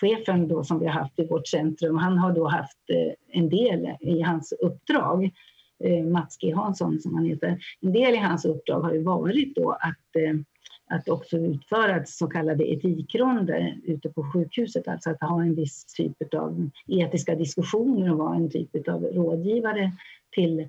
chefen 0.00 0.48
då 0.48 0.64
som 0.64 0.78
vi 0.78 0.86
har 0.86 0.92
haft 0.92 1.18
i 1.18 1.26
vårt 1.26 1.48
centrum, 1.48 1.96
han 1.96 2.18
har 2.18 2.32
då 2.32 2.48
haft 2.48 2.90
eh, 2.90 3.40
en 3.40 3.48
del 3.48 3.96
i 4.00 4.20
hans 4.20 4.52
uppdrag, 4.52 5.30
eh, 5.84 6.04
Mats 6.04 6.38
G 6.40 6.52
Hansson 6.52 7.00
som 7.00 7.14
han 7.14 7.24
heter, 7.24 7.58
en 7.80 7.92
del 7.92 8.14
i 8.14 8.18
hans 8.18 8.44
uppdrag 8.44 8.80
har 8.80 8.92
ju 8.92 9.02
varit 9.02 9.54
då 9.56 9.70
att 9.70 10.36
att 10.90 11.08
också 11.08 11.36
utföra 11.36 12.04
så 12.04 12.26
kallade 12.26 12.72
etikronder 12.72 13.80
ute 13.84 14.08
på 14.08 14.32
sjukhuset, 14.32 14.88
alltså 14.88 15.10
att 15.10 15.20
ha 15.20 15.42
en 15.42 15.54
viss 15.54 15.84
typ 15.84 16.34
av 16.34 16.70
etiska 16.88 17.34
diskussioner 17.34 18.12
och 18.12 18.18
vara 18.18 18.36
en 18.36 18.50
typ 18.50 18.88
av 18.88 19.04
rådgivare 19.04 19.92
till 20.30 20.68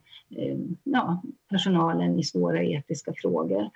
ja, 0.84 1.22
personalen 1.50 2.20
i 2.20 2.24
svåra 2.24 2.63
etiska 2.63 3.13
frågor. 3.16 3.70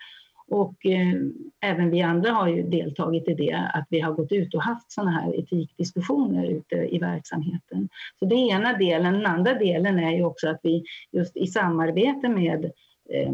Och 0.50 0.86
eh, 0.86 1.14
även 1.62 1.90
vi 1.90 2.02
andra 2.02 2.32
har 2.32 2.48
ju 2.48 2.64
deltagit 2.64 3.28
i 3.28 3.34
det, 3.34 3.72
att 3.74 3.88
vi 3.90 4.00
har 4.00 4.14
gått 4.14 4.32
ut 4.32 4.54
och 4.54 4.64
haft 4.64 4.92
sådana 4.92 5.12
här 5.12 5.40
etikdiskussioner 5.40 6.46
ute 6.46 6.76
i 6.76 7.00
verksamheten. 7.00 7.90
Så 8.20 8.26
det 8.26 8.36
är 8.36 8.56
ena 8.56 8.78
delen. 8.78 9.14
Den 9.14 9.26
andra 9.26 9.54
delen 9.54 10.00
är 10.00 10.12
ju 10.12 10.24
också 10.24 10.50
att 10.50 10.60
vi 10.64 10.84
just 11.12 11.38
i 11.38 11.48
samarbete 11.48 12.30
med 12.30 12.66
eh, 13.10 13.34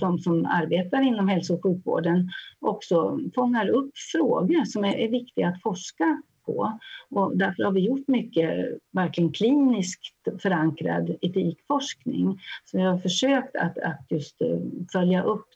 de 0.00 0.18
som 0.18 0.46
arbetar 0.46 1.02
inom 1.02 1.28
hälso 1.28 1.54
och 1.54 1.62
sjukvården 1.62 2.30
också 2.60 3.20
fångar 3.34 3.68
upp 3.68 3.90
frågor 4.12 4.64
som 4.64 4.84
är, 4.84 4.94
är 4.94 5.08
viktiga 5.08 5.48
att 5.48 5.62
forska 5.62 6.22
på. 6.44 6.78
Och 7.10 7.36
därför 7.36 7.62
har 7.62 7.72
vi 7.72 7.80
gjort 7.80 8.08
mycket 8.08 8.78
verkligen 8.90 9.32
kliniskt 9.32 10.02
förankrad 10.42 11.16
etikforskning. 11.20 12.40
Så 12.64 12.76
vi 12.76 12.82
har 12.82 12.98
försökt 12.98 13.56
att, 13.56 13.78
att 13.78 14.06
just 14.08 14.42
eh, 14.42 14.58
följa 14.92 15.22
upp 15.22 15.46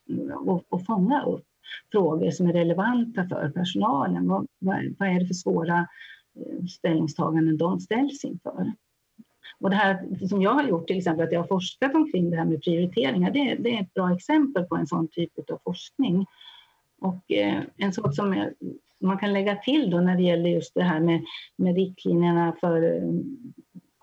och, 0.47 0.65
och 0.69 0.87
fånga 0.87 1.23
upp 1.23 1.45
frågor 1.93 2.31
som 2.31 2.47
är 2.47 2.53
relevanta 2.53 3.29
för 3.29 3.51
personalen. 3.51 4.29
Vad, 4.29 4.47
vad, 4.59 4.95
vad 4.99 5.09
är 5.09 5.21
det 5.21 5.27
för 5.27 5.35
svåra 5.35 5.79
eh, 6.37 6.67
ställningstaganden 6.67 7.57
de 7.57 7.81
ställs 7.81 8.25
inför? 8.25 8.73
Och 9.61 9.71
det 9.71 9.77
här 9.77 10.27
som 10.29 10.43
jag 10.43 10.51
har 10.51 10.65
gjort, 10.65 10.87
till 10.87 10.99
exempel 10.99 11.27
att 11.27 11.33
jag 11.33 11.41
har 11.41 11.47
forskat 11.47 11.95
omkring 11.95 12.31
det 12.31 12.37
här 12.37 12.45
med 12.45 12.63
prioriteringar, 12.63 13.31
det, 13.31 13.55
det 13.55 13.77
är 13.77 13.83
ett 13.83 13.95
bra 13.95 14.15
exempel 14.15 14.65
på 14.65 14.77
en 14.77 14.87
sån 14.87 15.09
typ 15.09 15.51
av 15.51 15.59
forskning. 15.65 16.27
Och 17.01 17.33
eh, 17.33 17.63
en 17.77 17.93
sak 17.93 18.15
som 18.15 18.35
jag, 18.35 18.53
man 19.01 19.19
kan 19.19 19.33
lägga 19.33 19.57
till 19.57 19.91
då 19.91 20.01
när 20.01 20.17
det 20.17 20.23
gäller 20.23 20.51
just 20.51 20.75
det 20.75 20.83
här 20.83 21.01
med, 21.01 21.25
med 21.57 21.77
riktlinjerna 21.77 22.57
för 22.61 22.83
eh, 22.83 23.09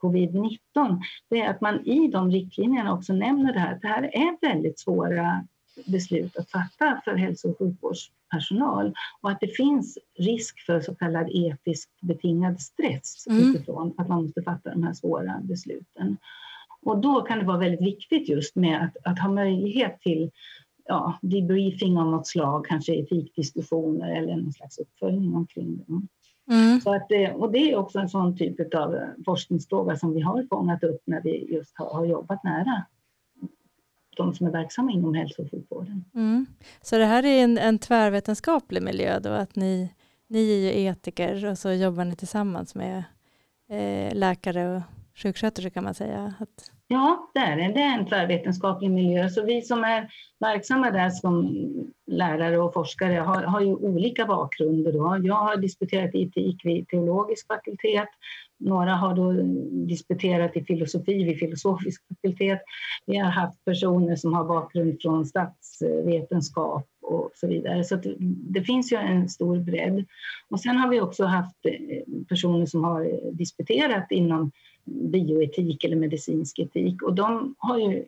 covid-19, 0.01 1.01
det 1.29 1.41
är 1.41 1.49
att 1.49 1.61
man 1.61 1.85
i 1.85 2.07
de 2.07 2.31
riktlinjerna 2.31 2.93
också 2.93 3.13
nämner 3.13 3.53
det 3.53 3.59
här, 3.59 3.79
det 3.81 3.87
här 3.87 4.03
är 4.03 4.37
väldigt 4.41 4.79
svåra 4.79 5.45
beslut 5.85 6.37
att 6.37 6.49
fatta 6.49 7.01
för 7.05 7.15
hälso 7.15 7.49
och 7.49 7.57
sjukvårdspersonal 7.59 8.93
och 9.21 9.31
att 9.31 9.39
det 9.39 9.55
finns 9.55 9.97
risk 10.19 10.59
för 10.65 10.81
så 10.81 10.95
kallad 10.95 11.29
etiskt 11.31 12.01
betingad 12.01 12.61
stress 12.61 13.27
mm. 13.27 13.49
utifrån 13.49 13.93
att 13.97 14.07
man 14.07 14.23
måste 14.23 14.41
fatta 14.41 14.69
de 14.69 14.83
här 14.83 14.93
svåra 14.93 15.39
besluten. 15.43 16.17
Och 16.81 16.97
då 16.97 17.21
kan 17.21 17.39
det 17.39 17.45
vara 17.45 17.57
väldigt 17.57 17.81
viktigt 17.81 18.29
just 18.29 18.55
med 18.55 18.83
att, 18.83 19.11
att 19.11 19.19
ha 19.19 19.29
möjlighet 19.29 20.01
till 20.01 20.31
ja, 20.91 21.19
debriefing 21.21 21.97
av 21.97 22.07
något 22.07 22.27
slag, 22.27 22.65
kanske 22.65 22.93
etikdiskussioner 22.93 24.15
eller 24.15 24.35
någon 24.35 24.53
slags 24.53 24.77
uppföljning 24.77 25.35
omkring 25.35 25.77
det. 25.77 25.93
Mm. 26.53 26.81
Så 26.81 26.95
att, 26.95 27.07
och 27.35 27.51
det 27.51 27.71
är 27.71 27.75
också 27.75 27.99
en 27.99 28.09
sån 28.09 28.37
typ 28.37 28.73
av 28.75 28.99
forskningsfråga 29.25 29.95
som 29.95 30.13
vi 30.13 30.21
har 30.21 30.47
fångat 30.49 30.83
upp 30.83 31.01
när 31.05 31.21
vi 31.21 31.53
just 31.53 31.77
har, 31.77 31.93
har 31.93 32.05
jobbat 32.05 32.43
nära 32.43 32.85
de 34.17 34.33
som 34.33 34.47
är 34.47 34.51
verksamma 34.51 34.91
inom 34.91 35.13
hälso 35.13 35.41
och 35.41 35.51
sjukvården. 35.51 36.05
Mm. 36.13 36.45
Så 36.81 36.97
det 36.97 37.05
här 37.05 37.25
är 37.25 37.43
en, 37.43 37.57
en 37.57 37.79
tvärvetenskaplig 37.79 38.83
miljö 38.83 39.19
då, 39.19 39.29
att 39.29 39.55
ni, 39.55 39.93
ni 40.27 40.51
är 40.51 40.57
ju 40.57 40.85
etiker 40.85 41.45
och 41.45 41.57
så 41.57 41.71
jobbar 41.71 42.05
ni 42.05 42.15
tillsammans 42.15 42.75
med 42.75 43.03
eh, 43.69 44.15
läkare 44.15 44.75
och 44.75 44.81
sjuksköterskor 45.15 45.69
kan 45.69 45.83
man 45.83 45.93
säga? 45.93 46.33
Att... 46.39 46.71
Ja, 46.91 47.31
det 47.33 47.39
är 47.39 47.57
det. 47.57 47.73
Det 47.73 47.81
är 47.81 47.97
en 47.97 48.05
tvärvetenskaplig 48.05 48.91
miljö. 48.91 49.29
Så 49.29 49.45
vi 49.45 49.61
som 49.61 49.83
är 49.83 50.09
verksamma 50.39 50.91
där 50.91 51.09
som 51.09 51.65
lärare 52.07 52.57
och 52.57 52.73
forskare 52.73 53.13
har, 53.13 53.43
har 53.43 53.61
ju 53.61 53.75
olika 53.75 54.25
bakgrunder. 54.25 54.91
Då. 54.91 55.17
Jag 55.23 55.35
har 55.35 55.57
disputerat 55.57 56.15
i 56.15 56.23
etik 56.23 56.65
vid 56.65 56.87
teologisk 56.87 57.47
fakultet. 57.47 58.09
Några 58.59 58.91
har 58.91 59.15
då 59.15 59.31
disputerat 59.87 60.57
i 60.57 60.63
filosofi 60.63 61.23
vid 61.23 61.39
filosofisk 61.39 62.03
fakultet. 62.07 62.61
Vi 63.05 63.17
har 63.17 63.31
haft 63.31 63.65
personer 63.65 64.15
som 64.15 64.33
har 64.33 64.45
bakgrund 64.45 65.01
från 65.01 65.25
statsvetenskap 65.25 66.87
och 67.01 67.31
så 67.35 67.47
vidare. 67.47 67.83
Så 67.83 67.99
det, 68.53 68.61
finns 68.61 68.93
ju 68.93 68.97
en 68.97 69.29
stor 69.29 69.59
bredd. 69.59 70.05
Och 70.49 70.59
sen 70.59 70.77
har 70.77 70.89
vi 70.89 71.01
också 71.01 71.25
haft 71.25 71.65
eh, 71.65 72.23
personer 72.29 72.65
som 72.65 72.83
har 72.83 73.31
disputerat 73.31 74.11
inom 74.11 74.51
bioetik 74.85 75.83
eller 75.83 75.95
medicinsk 75.95 76.59
etik 76.59 77.01
och 77.01 77.15
de 77.15 77.55
har 77.57 77.77
ju 77.77 78.05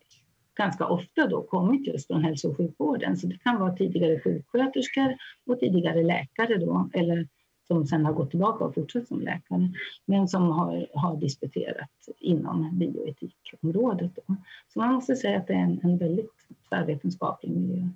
ganska 0.56 0.88
ofta 0.88 1.28
då 1.28 1.42
kommit 1.42 1.88
just 1.88 2.08
från 2.08 2.24
hälso 2.24 2.50
och 2.50 2.58
sjukvården. 2.58 3.18
Så 3.18 3.28
det 3.28 3.38
kan 3.38 3.60
vara 3.60 3.76
tidigare 3.76 4.20
sjuksköterskor 4.20 5.18
och 5.46 5.60
tidigare 5.60 6.04
läkare 6.04 6.58
då, 6.58 6.90
eller 6.94 7.28
som 7.68 7.86
sen 7.88 8.06
har 8.06 8.14
gått 8.14 8.30
tillbaka 8.30 8.66
och 8.66 8.76
fortsatt 8.76 9.08
som 9.08 9.22
läkare, 9.22 9.72
men 10.06 10.28
som 10.28 10.52
har, 10.52 10.88
har 10.94 11.18
disputerat 11.18 11.90
inom 12.20 12.80
bioetikområdet. 12.80 14.12
Då. 14.16 14.36
Så 14.74 14.80
man 14.80 14.94
måste 14.94 15.16
säga 15.16 15.38
att 15.38 15.48
det 15.48 15.54
är 15.54 15.64
en, 15.64 15.80
en 15.84 15.98
väldigt 15.98 16.32
tvärvetenskaplig 16.70 17.52
miljö. 17.52 17.90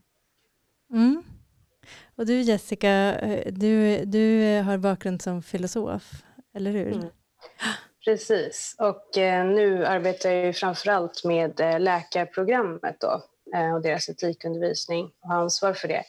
Mm. 0.91 1.23
Och 2.15 2.25
du 2.25 2.41
Jessica, 2.41 3.19
eh, 3.19 3.53
du, 3.53 4.05
du 4.05 4.55
har 4.61 4.77
bakgrund 4.77 5.21
som 5.21 5.41
filosof, 5.41 6.23
eller 6.53 6.71
hur? 6.71 6.91
Mm. 6.91 7.07
Precis, 8.07 8.75
och 8.79 9.17
eh, 9.17 9.45
nu 9.45 9.85
arbetar 9.85 10.31
jag 10.31 10.45
ju 10.45 10.53
framförallt 10.53 11.23
med 11.23 11.59
eh, 11.59 11.79
läkarprogrammet 11.79 12.97
då, 12.99 13.21
eh, 13.55 13.73
och 13.73 13.81
deras 13.81 14.09
etikundervisning 14.09 15.11
och 15.21 15.29
har 15.29 15.41
ansvar 15.41 15.73
för 15.73 15.87
det. 15.87 16.03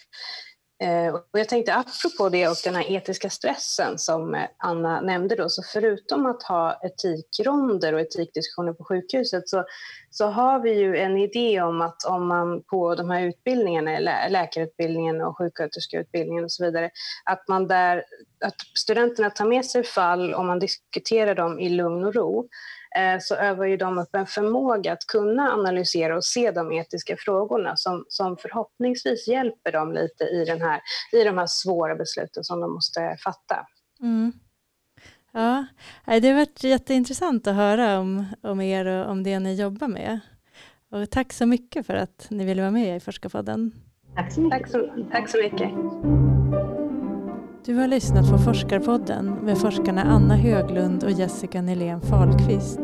Och 1.13 1.39
jag 1.39 1.49
tänkte 1.49 1.75
apropå 1.75 2.29
det 2.29 2.49
och 2.49 2.57
den 2.65 2.75
här 2.75 2.93
etiska 2.93 3.31
stressen 3.31 3.99
som 3.99 4.47
Anna 4.59 5.01
nämnde 5.01 5.37
då, 5.37 5.49
så 5.49 5.63
förutom 5.63 6.27
att 6.27 6.43
ha 6.43 6.81
etikronder 6.83 7.93
och 7.93 8.01
etikdiskussioner 8.01 8.73
på 8.73 8.85
sjukhuset 8.85 9.49
så, 9.49 9.65
så 10.11 10.27
har 10.27 10.61
vi 10.61 10.79
ju 10.79 10.97
en 10.97 11.17
idé 11.17 11.61
om 11.61 11.81
att 11.81 12.05
om 12.05 12.27
man 12.27 12.63
på 12.63 12.95
de 12.95 13.11
här 13.11 13.23
utbildningarna, 13.23 13.99
lä 13.99 14.29
läkarutbildningen 14.29 15.21
och 15.21 15.39
sjuksköterskeutbildningen 15.39 16.45
och 16.45 16.53
så 16.53 16.65
vidare, 16.65 16.91
att 17.25 17.49
man 17.49 17.69
där 17.69 18.05
att 18.45 18.55
studenterna 18.75 19.31
tar 19.31 19.47
med 19.47 19.65
sig 19.65 19.85
fall 19.85 20.35
och 20.35 20.45
man 20.45 20.59
diskuterar 20.59 21.35
dem 21.35 21.59
i 21.59 21.69
lugn 21.69 22.05
och 22.05 22.15
ro 22.15 22.49
eh, 22.97 23.19
så 23.21 23.35
övar 23.35 23.67
ju 23.67 23.77
de 23.77 23.99
upp 23.99 24.15
en 24.15 24.27
förmåga 24.27 24.93
att 24.93 25.07
kunna 25.07 25.53
analysera 25.53 26.17
och 26.17 26.25
se 26.25 26.51
de 26.51 26.73
etiska 26.73 27.17
frågorna 27.19 27.77
som, 27.77 28.05
som 28.09 28.37
förhoppningsvis 28.37 29.29
hjälper 29.29 29.73
dem 29.73 29.93
lite 29.93 30.25
i, 30.25 30.45
den 30.45 30.63
här, 30.63 30.81
i 31.13 31.25
de 31.25 31.39
här 31.39 31.47
svåra 31.47 31.95
besluten 31.95 32.45
som 32.45 32.61
de 32.61 32.73
måste 32.73 33.17
fatta. 33.25 33.67
Mm. 34.01 34.33
Ja, 35.39 35.65
det 36.21 36.29
har 36.29 36.35
varit 36.35 36.65
jätteintressant 36.65 37.47
att 37.47 37.55
höra 37.55 37.99
om, 37.99 38.25
om 38.43 38.61
er 38.61 38.87
och 38.87 39.11
om 39.11 39.23
det 39.23 39.39
ni 39.39 39.55
jobbar 39.55 39.89
med. 39.89 40.21
Och 40.91 41.11
tack 41.11 41.33
så 41.33 41.47
mycket 41.47 41.87
för 41.87 41.95
att 41.95 42.27
ni 42.31 42.45
ville 42.45 42.63
vara 42.63 42.71
med 42.71 42.97
i 42.97 43.01
Forskarpodden. 43.01 43.73
Tack 44.15 44.33
så 44.33 44.41
mycket. 44.41 44.61
Tack 44.61 44.71
så, 44.71 44.89
tack 45.13 45.29
så 45.29 45.39
mycket. 45.39 45.71
Du 47.65 47.75
har 47.75 47.89
lyssnat 47.89 48.31
på 48.31 48.39
Forskarpodden 48.39 49.27
med 49.27 49.59
forskarna 49.59 50.03
Anna 50.03 50.37
Höglund 50.37 51.05
och 51.05 51.11
Jessica 51.11 51.63
Nylén 51.63 52.01
Fahlqvist. 52.01 52.81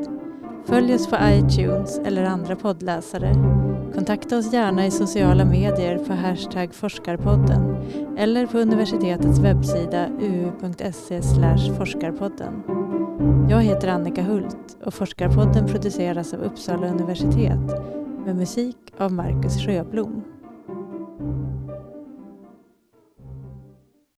Följ 0.64 0.94
oss 0.94 1.10
på 1.10 1.16
iTunes 1.22 1.98
eller 1.98 2.24
andra 2.24 2.56
poddläsare. 2.56 3.63
Kontakta 3.94 4.38
oss 4.38 4.52
gärna 4.52 4.86
i 4.86 4.90
sociala 4.90 5.44
medier 5.44 5.98
på 5.98 6.12
hashtag 6.12 6.74
forskarpodden 6.74 7.76
eller 8.18 8.46
på 8.46 8.58
universitetets 8.58 9.38
webbsida 9.38 10.08
uu.se 10.20 11.22
forskarpodden. 11.78 12.62
Jag 13.50 13.62
heter 13.62 13.88
Annika 13.88 14.22
Hult 14.22 14.76
och 14.84 14.94
Forskarpodden 14.94 15.66
produceras 15.66 16.34
av 16.34 16.40
Uppsala 16.40 16.86
universitet 16.86 17.82
med 18.24 18.36
musik 18.36 18.76
av 18.98 19.12
Marcus 19.12 19.66
Sjöblom. 19.66 20.33